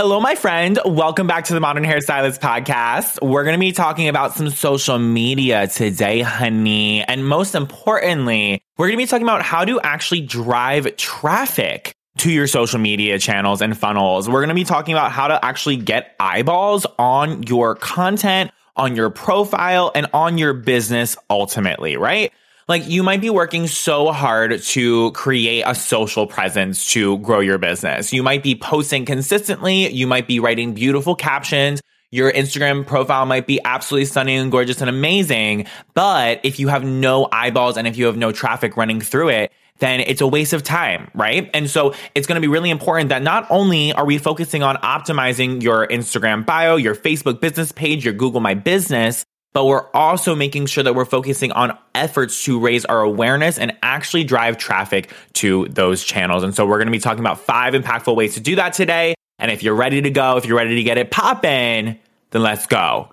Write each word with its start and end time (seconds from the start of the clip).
Hello, 0.00 0.20
my 0.20 0.36
friend. 0.36 0.78
Welcome 0.84 1.26
back 1.26 1.46
to 1.46 1.54
the 1.54 1.58
Modern 1.58 1.82
Hairstylist 1.82 2.38
podcast. 2.38 3.20
We're 3.20 3.42
going 3.42 3.56
to 3.56 3.58
be 3.58 3.72
talking 3.72 4.06
about 4.06 4.32
some 4.32 4.48
social 4.48 4.96
media 4.96 5.66
today, 5.66 6.20
honey. 6.20 7.02
And 7.02 7.26
most 7.26 7.56
importantly, 7.56 8.62
we're 8.76 8.86
going 8.86 8.96
to 8.96 9.02
be 9.02 9.08
talking 9.08 9.26
about 9.26 9.42
how 9.42 9.64
to 9.64 9.80
actually 9.80 10.20
drive 10.20 10.94
traffic 10.98 11.96
to 12.18 12.30
your 12.30 12.46
social 12.46 12.78
media 12.78 13.18
channels 13.18 13.60
and 13.60 13.76
funnels. 13.76 14.28
We're 14.28 14.38
going 14.38 14.50
to 14.50 14.54
be 14.54 14.62
talking 14.62 14.94
about 14.94 15.10
how 15.10 15.26
to 15.26 15.44
actually 15.44 15.78
get 15.78 16.14
eyeballs 16.20 16.86
on 16.96 17.42
your 17.42 17.74
content, 17.74 18.52
on 18.76 18.94
your 18.94 19.10
profile, 19.10 19.90
and 19.96 20.06
on 20.14 20.38
your 20.38 20.54
business 20.54 21.16
ultimately, 21.28 21.96
right? 21.96 22.32
Like 22.68 22.86
you 22.86 23.02
might 23.02 23.22
be 23.22 23.30
working 23.30 23.66
so 23.66 24.12
hard 24.12 24.60
to 24.60 25.10
create 25.12 25.62
a 25.66 25.74
social 25.74 26.26
presence 26.26 26.92
to 26.92 27.16
grow 27.18 27.40
your 27.40 27.56
business. 27.56 28.12
You 28.12 28.22
might 28.22 28.42
be 28.42 28.54
posting 28.54 29.06
consistently. 29.06 29.88
You 29.88 30.06
might 30.06 30.28
be 30.28 30.38
writing 30.38 30.74
beautiful 30.74 31.14
captions. 31.14 31.80
Your 32.10 32.30
Instagram 32.30 32.86
profile 32.86 33.24
might 33.24 33.46
be 33.46 33.58
absolutely 33.64 34.04
stunning 34.04 34.38
and 34.38 34.52
gorgeous 34.52 34.82
and 34.82 34.90
amazing. 34.90 35.66
But 35.94 36.40
if 36.42 36.60
you 36.60 36.68
have 36.68 36.84
no 36.84 37.26
eyeballs 37.32 37.78
and 37.78 37.86
if 37.86 37.96
you 37.96 38.04
have 38.04 38.18
no 38.18 38.32
traffic 38.32 38.76
running 38.76 39.00
through 39.00 39.30
it, 39.30 39.52
then 39.78 40.00
it's 40.00 40.20
a 40.20 40.26
waste 40.26 40.52
of 40.52 40.62
time, 40.62 41.10
right? 41.14 41.48
And 41.54 41.70
so 41.70 41.94
it's 42.14 42.26
going 42.26 42.36
to 42.36 42.40
be 42.42 42.52
really 42.52 42.68
important 42.68 43.08
that 43.08 43.22
not 43.22 43.46
only 43.48 43.94
are 43.94 44.04
we 44.04 44.18
focusing 44.18 44.62
on 44.62 44.76
optimizing 44.76 45.62
your 45.62 45.86
Instagram 45.86 46.44
bio, 46.44 46.76
your 46.76 46.94
Facebook 46.94 47.40
business 47.40 47.72
page, 47.72 48.04
your 48.04 48.12
Google 48.12 48.40
My 48.40 48.52
Business, 48.52 49.24
but 49.58 49.64
we're 49.64 49.90
also 49.92 50.36
making 50.36 50.66
sure 50.66 50.84
that 50.84 50.94
we're 50.94 51.04
focusing 51.04 51.50
on 51.50 51.76
efforts 51.92 52.44
to 52.44 52.60
raise 52.60 52.84
our 52.84 53.00
awareness 53.00 53.58
and 53.58 53.76
actually 53.82 54.22
drive 54.22 54.56
traffic 54.56 55.12
to 55.32 55.66
those 55.66 56.04
channels. 56.04 56.44
And 56.44 56.54
so 56.54 56.64
we're 56.64 56.76
going 56.76 56.86
to 56.86 56.92
be 56.92 57.00
talking 57.00 57.18
about 57.18 57.40
five 57.40 57.74
impactful 57.74 58.14
ways 58.14 58.34
to 58.34 58.40
do 58.40 58.54
that 58.54 58.72
today. 58.72 59.16
And 59.36 59.50
if 59.50 59.64
you're 59.64 59.74
ready 59.74 60.00
to 60.00 60.10
go, 60.10 60.36
if 60.36 60.46
you're 60.46 60.56
ready 60.56 60.76
to 60.76 60.82
get 60.84 60.96
it 60.96 61.10
poppin', 61.10 61.98
then 62.30 62.42
let's 62.44 62.66
go. 62.66 63.12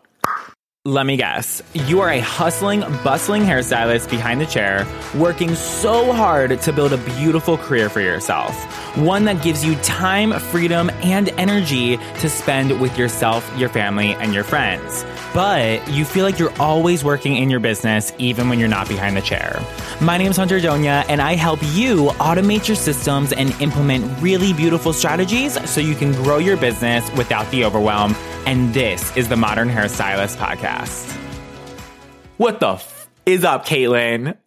Let 0.87 1.07
me 1.07 1.17
guess. 1.17 1.63
You 1.73 2.01
are 2.01 2.11
a 2.11 2.19
hustling, 2.19 2.81
bustling 3.03 3.41
hairstylist 3.41 4.07
behind 4.07 4.39
the 4.39 4.45
chair, 4.45 4.85
working 5.15 5.55
so 5.55 6.13
hard 6.13 6.61
to 6.61 6.71
build 6.71 6.93
a 6.93 6.97
beautiful 7.17 7.57
career 7.57 7.89
for 7.89 8.01
yourself. 8.01 8.53
One 8.95 9.25
that 9.25 9.41
gives 9.41 9.65
you 9.65 9.73
time, 9.77 10.31
freedom, 10.33 10.91
and 11.01 11.29
energy 11.39 11.97
to 11.97 12.29
spend 12.29 12.79
with 12.79 12.99
yourself, 12.99 13.51
your 13.57 13.69
family, 13.69 14.13
and 14.13 14.31
your 14.31 14.43
friends 14.43 15.03
but 15.35 15.85
you 15.89 16.05
feel 16.05 16.23
like 16.23 16.39
you're 16.39 16.61
always 16.61 17.03
working 17.03 17.35
in 17.35 17.49
your 17.49 17.59
business 17.59 18.13
even 18.17 18.47
when 18.47 18.57
you're 18.57 18.69
not 18.69 18.87
behind 18.87 19.17
the 19.17 19.21
chair. 19.21 19.61
My 19.99 20.17
name 20.17 20.31
is 20.31 20.37
Hunter 20.37 20.61
Donia, 20.61 21.03
and 21.09 21.21
I 21.21 21.35
help 21.35 21.59
you 21.61 22.05
automate 22.19 22.69
your 22.69 22.77
systems 22.77 23.33
and 23.33 23.51
implement 23.61 24.05
really 24.21 24.53
beautiful 24.53 24.93
strategies 24.93 25.69
so 25.69 25.81
you 25.81 25.93
can 25.93 26.13
grow 26.13 26.37
your 26.37 26.55
business 26.55 27.11
without 27.17 27.51
the 27.51 27.65
overwhelm. 27.65 28.15
And 28.45 28.73
this 28.73 29.15
is 29.17 29.27
the 29.27 29.35
Modern 29.35 29.67
Hairstylist 29.67 30.37
Podcast. 30.37 30.74
What 32.37 32.59
the 32.59 32.73
f- 32.73 33.09
is 33.25 33.43
up, 33.43 33.65
Caitlin? 33.65 34.37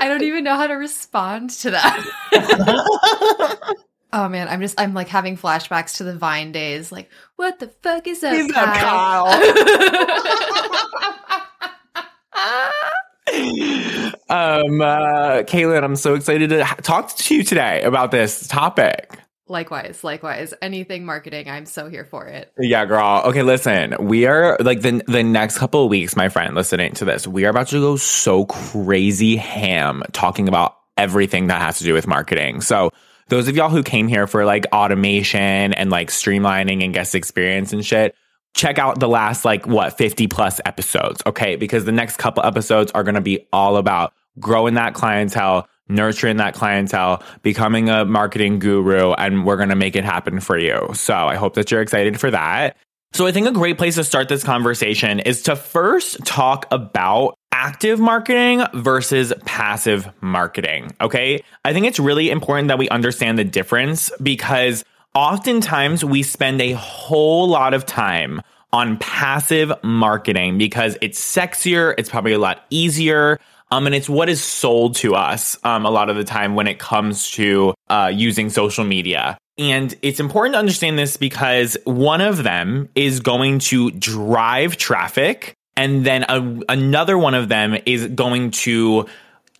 I 0.00 0.08
don't 0.08 0.22
even 0.22 0.42
know 0.44 0.56
how 0.56 0.66
to 0.66 0.74
respond 0.74 1.50
to 1.50 1.70
that. 1.70 2.04
Oh 4.14 4.28
man, 4.28 4.46
I'm 4.48 4.60
just 4.60 4.78
I'm 4.78 4.92
like 4.92 5.08
having 5.08 5.38
flashbacks 5.38 5.96
to 5.96 6.04
the 6.04 6.14
Vine 6.14 6.52
days. 6.52 6.92
Like, 6.92 7.08
what 7.36 7.58
the 7.60 7.68
fuck 7.82 8.06
is 8.06 8.22
up, 8.22 8.34
Kyle? 8.50 9.24
Kyle? 9.24 9.26
um, 14.68 14.82
uh, 14.82 15.42
Kaylin, 15.44 15.82
I'm 15.82 15.96
so 15.96 16.14
excited 16.14 16.50
to 16.50 16.62
talk 16.82 17.16
to 17.16 17.34
you 17.34 17.42
today 17.42 17.80
about 17.84 18.10
this 18.10 18.46
topic. 18.48 19.18
Likewise, 19.48 20.04
likewise. 20.04 20.54
Anything 20.62 21.04
marketing, 21.04 21.48
I'm 21.48 21.66
so 21.66 21.88
here 21.88 22.04
for 22.04 22.26
it. 22.26 22.52
Yeah, 22.58 22.84
girl. 22.84 23.22
Okay, 23.26 23.42
listen. 23.42 23.96
We 24.00 24.26
are 24.26 24.56
like 24.60 24.82
the 24.82 25.02
the 25.08 25.22
next 25.22 25.58
couple 25.58 25.84
of 25.84 25.90
weeks, 25.90 26.14
my 26.16 26.28
friend, 26.28 26.54
listening 26.54 26.92
to 26.94 27.04
this, 27.04 27.26
we 27.26 27.44
are 27.44 27.50
about 27.50 27.68
to 27.68 27.80
go 27.80 27.96
so 27.96 28.46
crazy 28.46 29.36
ham 29.36 30.02
talking 30.12 30.48
about 30.48 30.76
everything 30.96 31.48
that 31.48 31.60
has 31.60 31.78
to 31.78 31.84
do 31.84 31.92
with 31.92 32.06
marketing. 32.06 32.60
So 32.60 32.92
those 33.28 33.48
of 33.48 33.56
y'all 33.56 33.70
who 33.70 33.82
came 33.82 34.08
here 34.08 34.26
for 34.26 34.44
like 34.44 34.66
automation 34.72 35.72
and 35.72 35.90
like 35.90 36.08
streamlining 36.08 36.84
and 36.84 36.94
guest 36.94 37.14
experience 37.14 37.72
and 37.72 37.84
shit, 37.84 38.14
check 38.54 38.78
out 38.78 39.00
the 39.00 39.08
last 39.08 39.44
like 39.44 39.66
what 39.66 39.96
50 39.96 40.28
plus 40.28 40.60
episodes, 40.64 41.22
okay? 41.26 41.56
Because 41.56 41.84
the 41.84 41.92
next 41.92 42.18
couple 42.18 42.44
episodes 42.44 42.92
are 42.92 43.02
going 43.02 43.14
to 43.14 43.20
be 43.20 43.46
all 43.52 43.76
about 43.76 44.12
growing 44.38 44.74
that 44.74 44.94
clientele, 44.94 45.66
nurturing 45.88 46.38
that 46.38 46.54
clientele, 46.54 47.22
becoming 47.42 47.88
a 47.88 48.04
marketing 48.04 48.58
guru, 48.58 49.12
and 49.12 49.44
we're 49.44 49.56
going 49.56 49.68
to 49.68 49.76
make 49.76 49.96
it 49.96 50.04
happen 50.04 50.40
for 50.40 50.58
you. 50.58 50.90
So 50.94 51.14
I 51.14 51.36
hope 51.36 51.54
that 51.54 51.70
you're 51.70 51.82
excited 51.82 52.18
for 52.18 52.30
that. 52.30 52.76
So 53.14 53.26
I 53.26 53.32
think 53.32 53.46
a 53.46 53.52
great 53.52 53.76
place 53.76 53.96
to 53.96 54.04
start 54.04 54.28
this 54.28 54.42
conversation 54.42 55.20
is 55.20 55.42
to 55.42 55.54
first 55.54 56.24
talk 56.24 56.66
about 56.70 57.34
active 57.52 58.00
marketing 58.00 58.64
versus 58.72 59.34
passive 59.44 60.08
marketing. 60.22 60.92
Okay. 61.00 61.44
I 61.64 61.74
think 61.74 61.86
it's 61.86 62.00
really 62.00 62.30
important 62.30 62.68
that 62.68 62.78
we 62.78 62.88
understand 62.88 63.38
the 63.38 63.44
difference 63.44 64.10
because 64.22 64.82
oftentimes 65.14 66.02
we 66.02 66.22
spend 66.22 66.62
a 66.62 66.72
whole 66.72 67.48
lot 67.48 67.74
of 67.74 67.84
time 67.84 68.40
on 68.72 68.96
passive 68.96 69.70
marketing 69.82 70.56
because 70.56 70.96
it's 71.02 71.20
sexier. 71.20 71.94
It's 71.98 72.08
probably 72.08 72.32
a 72.32 72.38
lot 72.38 72.64
easier. 72.70 73.38
Um, 73.72 73.86
and 73.86 73.94
it's 73.94 74.08
what 74.08 74.28
is 74.28 74.44
sold 74.44 74.96
to 74.96 75.14
us 75.14 75.56
um, 75.64 75.86
a 75.86 75.90
lot 75.90 76.10
of 76.10 76.16
the 76.16 76.24
time 76.24 76.54
when 76.54 76.66
it 76.66 76.78
comes 76.78 77.30
to 77.32 77.72
uh, 77.88 78.12
using 78.12 78.50
social 78.50 78.84
media. 78.84 79.38
And 79.56 79.94
it's 80.02 80.20
important 80.20 80.54
to 80.54 80.58
understand 80.58 80.98
this 80.98 81.16
because 81.16 81.78
one 81.84 82.20
of 82.20 82.42
them 82.42 82.90
is 82.94 83.20
going 83.20 83.60
to 83.60 83.90
drive 83.92 84.76
traffic. 84.76 85.54
And 85.74 86.04
then 86.04 86.26
a, 86.28 86.60
another 86.68 87.16
one 87.16 87.32
of 87.32 87.48
them 87.48 87.78
is 87.86 88.08
going 88.08 88.50
to 88.50 89.06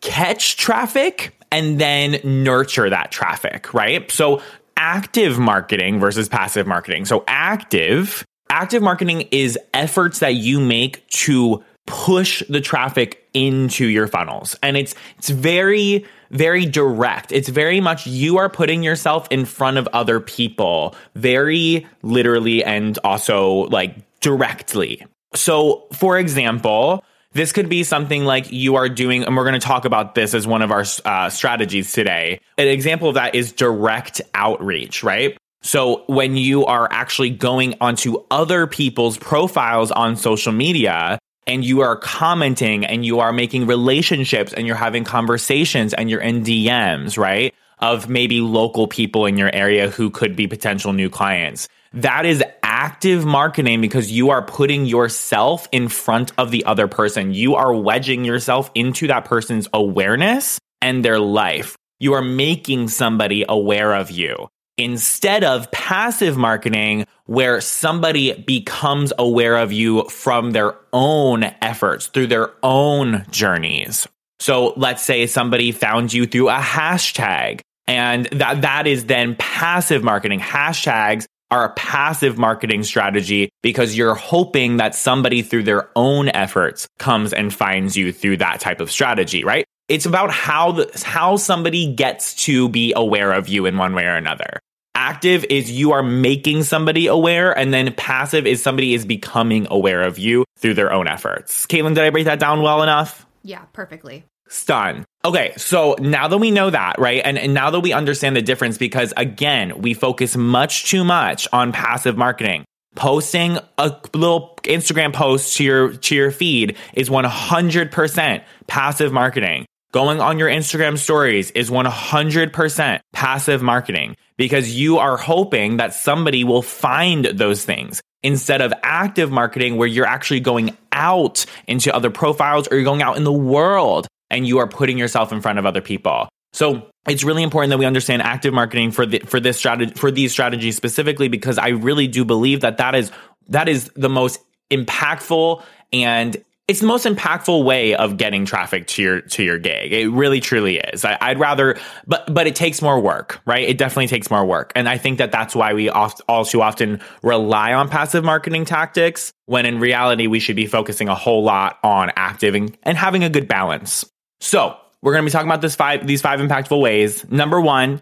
catch 0.02 0.58
traffic 0.58 1.34
and 1.50 1.80
then 1.80 2.20
nurture 2.22 2.90
that 2.90 3.12
traffic, 3.12 3.72
right? 3.72 4.10
So 4.10 4.42
active 4.76 5.38
marketing 5.38 6.00
versus 6.00 6.28
passive 6.28 6.66
marketing. 6.66 7.06
So 7.06 7.24
active, 7.26 8.26
active 8.50 8.82
marketing 8.82 9.28
is 9.30 9.58
efforts 9.72 10.18
that 10.18 10.34
you 10.34 10.60
make 10.60 11.06
to 11.08 11.64
push 11.86 12.42
the 12.48 12.60
traffic 12.60 13.28
into 13.34 13.86
your 13.86 14.06
funnels. 14.06 14.56
And 14.62 14.76
it's 14.76 14.94
it's 15.18 15.30
very 15.30 16.04
very 16.30 16.64
direct. 16.64 17.30
It's 17.30 17.48
very 17.48 17.80
much 17.80 18.06
you 18.06 18.38
are 18.38 18.48
putting 18.48 18.82
yourself 18.82 19.28
in 19.30 19.44
front 19.44 19.76
of 19.76 19.86
other 19.92 20.18
people 20.18 20.94
very 21.14 21.86
literally 22.02 22.64
and 22.64 22.98
also 23.04 23.66
like 23.68 23.96
directly. 24.20 25.04
So, 25.34 25.86
for 25.92 26.18
example, 26.18 27.04
this 27.34 27.52
could 27.52 27.68
be 27.68 27.84
something 27.84 28.24
like 28.24 28.50
you 28.50 28.76
are 28.76 28.88
doing, 28.88 29.24
and 29.24 29.36
we're 29.36 29.44
going 29.44 29.58
to 29.58 29.66
talk 29.66 29.84
about 29.84 30.14
this 30.14 30.34
as 30.34 30.46
one 30.46 30.62
of 30.62 30.70
our 30.70 30.84
uh, 31.04 31.30
strategies 31.30 31.92
today. 31.92 32.40
An 32.58 32.68
example 32.68 33.08
of 33.08 33.14
that 33.14 33.34
is 33.34 33.52
direct 33.52 34.20
outreach, 34.34 35.02
right? 35.02 35.36
So 35.62 36.04
when 36.08 36.36
you 36.36 36.66
are 36.66 36.88
actually 36.90 37.30
going 37.30 37.74
onto 37.80 38.22
other 38.30 38.66
people's 38.66 39.16
profiles 39.16 39.90
on 39.90 40.16
social 40.16 40.52
media 40.52 41.18
and 41.46 41.64
you 41.64 41.80
are 41.80 41.96
commenting 41.96 42.84
and 42.84 43.04
you 43.04 43.20
are 43.20 43.32
making 43.32 43.66
relationships 43.66 44.52
and 44.52 44.66
you're 44.66 44.76
having 44.76 45.04
conversations 45.04 45.94
and 45.94 46.08
you're 46.08 46.20
in 46.20 46.44
DMs, 46.44 47.18
right? 47.18 47.54
Of 47.78 48.08
maybe 48.08 48.40
local 48.40 48.86
people 48.86 49.26
in 49.26 49.36
your 49.36 49.50
area 49.52 49.90
who 49.90 50.10
could 50.10 50.36
be 50.36 50.46
potential 50.46 50.92
new 50.92 51.10
clients. 51.10 51.68
That 51.94 52.24
is 52.24 52.42
active 52.62 53.24
marketing 53.24 53.80
because 53.80 54.10
you 54.10 54.30
are 54.30 54.42
putting 54.42 54.86
yourself 54.86 55.68
in 55.72 55.88
front 55.88 56.32
of 56.38 56.50
the 56.50 56.64
other 56.64 56.88
person. 56.88 57.34
You 57.34 57.56
are 57.56 57.74
wedging 57.74 58.24
yourself 58.24 58.70
into 58.74 59.08
that 59.08 59.24
person's 59.24 59.68
awareness 59.74 60.58
and 60.80 61.04
their 61.04 61.18
life. 61.18 61.76
You 62.00 62.14
are 62.14 62.22
making 62.22 62.88
somebody 62.88 63.44
aware 63.48 63.94
of 63.94 64.10
you 64.10 64.48
instead 64.78 65.44
of 65.44 65.70
passive 65.70 66.36
marketing 66.36 67.06
where 67.32 67.62
somebody 67.62 68.34
becomes 68.34 69.10
aware 69.18 69.56
of 69.56 69.72
you 69.72 70.04
from 70.10 70.50
their 70.50 70.74
own 70.92 71.44
efforts 71.62 72.08
through 72.08 72.26
their 72.26 72.50
own 72.62 73.24
journeys. 73.30 74.06
So 74.38 74.74
let's 74.76 75.02
say 75.02 75.26
somebody 75.26 75.72
found 75.72 76.12
you 76.12 76.26
through 76.26 76.50
a 76.50 76.58
hashtag 76.58 77.62
and 77.86 78.26
that, 78.32 78.60
that 78.60 78.86
is 78.86 79.06
then 79.06 79.34
passive 79.36 80.04
marketing. 80.04 80.40
Hashtags 80.40 81.24
are 81.50 81.64
a 81.64 81.72
passive 81.72 82.36
marketing 82.36 82.84
strategy 82.84 83.48
because 83.62 83.96
you're 83.96 84.14
hoping 84.14 84.76
that 84.76 84.94
somebody 84.94 85.40
through 85.40 85.62
their 85.62 85.88
own 85.96 86.28
efforts 86.28 86.86
comes 86.98 87.32
and 87.32 87.52
finds 87.54 87.96
you 87.96 88.12
through 88.12 88.36
that 88.36 88.60
type 88.60 88.78
of 88.78 88.90
strategy, 88.90 89.42
right? 89.42 89.64
It's 89.88 90.04
about 90.04 90.30
how 90.30 90.72
the, 90.72 91.02
how 91.02 91.36
somebody 91.36 91.94
gets 91.94 92.34
to 92.44 92.68
be 92.68 92.92
aware 92.94 93.32
of 93.32 93.48
you 93.48 93.64
in 93.64 93.78
one 93.78 93.94
way 93.94 94.04
or 94.04 94.16
another. 94.16 94.60
Active 95.02 95.44
is 95.50 95.68
you 95.68 95.90
are 95.90 96.02
making 96.04 96.62
somebody 96.62 97.08
aware, 97.08 97.50
and 97.58 97.74
then 97.74 97.92
passive 97.94 98.46
is 98.46 98.62
somebody 98.62 98.94
is 98.94 99.04
becoming 99.04 99.66
aware 99.68 100.02
of 100.02 100.16
you 100.16 100.44
through 100.58 100.74
their 100.74 100.92
own 100.92 101.08
efforts. 101.08 101.66
Caitlin, 101.66 101.96
did 101.96 102.04
I 102.04 102.10
break 102.10 102.26
that 102.26 102.38
down 102.38 102.62
well 102.62 102.84
enough? 102.84 103.26
Yeah, 103.42 103.62
perfectly. 103.72 104.24
Stun. 104.46 105.04
Okay, 105.24 105.54
so 105.56 105.96
now 105.98 106.28
that 106.28 106.38
we 106.38 106.52
know 106.52 106.70
that, 106.70 107.00
right? 107.00 107.20
And, 107.24 107.36
and 107.36 107.52
now 107.52 107.70
that 107.70 107.80
we 107.80 107.92
understand 107.92 108.36
the 108.36 108.42
difference, 108.42 108.78
because 108.78 109.12
again, 109.16 109.82
we 109.82 109.92
focus 109.92 110.36
much 110.36 110.88
too 110.88 111.02
much 111.02 111.48
on 111.52 111.72
passive 111.72 112.16
marketing. 112.16 112.64
Posting 112.94 113.58
a 113.78 113.96
little 114.14 114.56
Instagram 114.62 115.12
post 115.12 115.56
to 115.56 115.64
your 115.64 115.92
to 115.94 116.14
your 116.14 116.30
feed 116.30 116.76
is 116.94 117.10
100% 117.10 118.44
passive 118.68 119.12
marketing. 119.12 119.66
Going 119.92 120.22
on 120.22 120.38
your 120.38 120.48
Instagram 120.48 120.96
stories 120.96 121.50
is 121.50 121.70
100% 121.70 123.00
passive 123.12 123.62
marketing 123.62 124.16
because 124.38 124.74
you 124.74 124.96
are 124.96 125.18
hoping 125.18 125.76
that 125.76 125.92
somebody 125.92 126.44
will 126.44 126.62
find 126.62 127.26
those 127.26 127.62
things 127.66 128.00
instead 128.22 128.62
of 128.62 128.72
active 128.82 129.30
marketing 129.30 129.76
where 129.76 129.86
you're 129.86 130.06
actually 130.06 130.40
going 130.40 130.74
out 130.92 131.44
into 131.66 131.94
other 131.94 132.08
profiles 132.08 132.68
or 132.68 132.76
you're 132.76 132.84
going 132.84 133.02
out 133.02 133.18
in 133.18 133.24
the 133.24 133.32
world 133.32 134.06
and 134.30 134.46
you 134.46 134.58
are 134.58 134.66
putting 134.66 134.96
yourself 134.96 135.30
in 135.30 135.42
front 135.42 135.58
of 135.58 135.66
other 135.66 135.82
people. 135.82 136.26
So 136.54 136.88
it's 137.06 137.22
really 137.22 137.42
important 137.42 137.68
that 137.70 137.78
we 137.78 137.84
understand 137.84 138.22
active 138.22 138.54
marketing 138.54 138.92
for 138.92 139.04
the, 139.04 139.18
for 139.18 139.40
this 139.40 139.58
strategy 139.58 139.92
for 139.94 140.10
these 140.10 140.32
strategies 140.32 140.74
specifically 140.74 141.28
because 141.28 141.58
I 141.58 141.68
really 141.68 142.06
do 142.06 142.24
believe 142.24 142.62
that 142.62 142.78
that 142.78 142.94
is 142.94 143.10
that 143.48 143.68
is 143.68 143.90
the 143.94 144.08
most 144.08 144.40
impactful 144.70 145.62
and 145.92 146.42
it's 146.68 146.80
the 146.80 146.86
most 146.86 147.04
impactful 147.04 147.64
way 147.64 147.94
of 147.94 148.16
getting 148.16 148.44
traffic 148.44 148.86
to 148.86 149.02
your 149.02 149.20
to 149.20 149.42
your 149.42 149.58
gig. 149.58 149.92
It 149.92 150.08
really 150.08 150.40
truly 150.40 150.78
is. 150.78 151.04
I, 151.04 151.18
would 151.28 151.40
rather, 151.40 151.78
but 152.06 152.32
but 152.32 152.46
it 152.46 152.54
takes 152.54 152.80
more 152.80 153.00
work, 153.00 153.40
right? 153.44 153.68
It 153.68 153.78
definitely 153.78 154.06
takes 154.06 154.30
more 154.30 154.44
work, 154.44 154.72
and 154.76 154.88
I 154.88 154.96
think 154.96 155.18
that 155.18 155.32
that's 155.32 155.54
why 155.54 155.74
we 155.74 155.90
oft, 155.90 156.20
all 156.28 156.44
too 156.44 156.62
often 156.62 157.00
rely 157.22 157.72
on 157.72 157.88
passive 157.88 158.24
marketing 158.24 158.64
tactics 158.64 159.32
when 159.46 159.66
in 159.66 159.80
reality 159.80 160.28
we 160.28 160.38
should 160.38 160.56
be 160.56 160.66
focusing 160.66 161.08
a 161.08 161.14
whole 161.14 161.42
lot 161.42 161.78
on 161.82 162.12
active 162.16 162.54
and, 162.54 162.76
and 162.84 162.96
having 162.96 163.24
a 163.24 163.28
good 163.28 163.48
balance. 163.48 164.04
So 164.40 164.76
we're 165.02 165.12
going 165.12 165.24
to 165.24 165.28
be 165.28 165.32
talking 165.32 165.48
about 165.48 165.60
this 165.60 165.74
five, 165.74 166.06
these 166.06 166.22
five 166.22 166.40
impactful 166.40 166.80
ways. 166.80 167.28
Number 167.30 167.60
one 167.60 168.00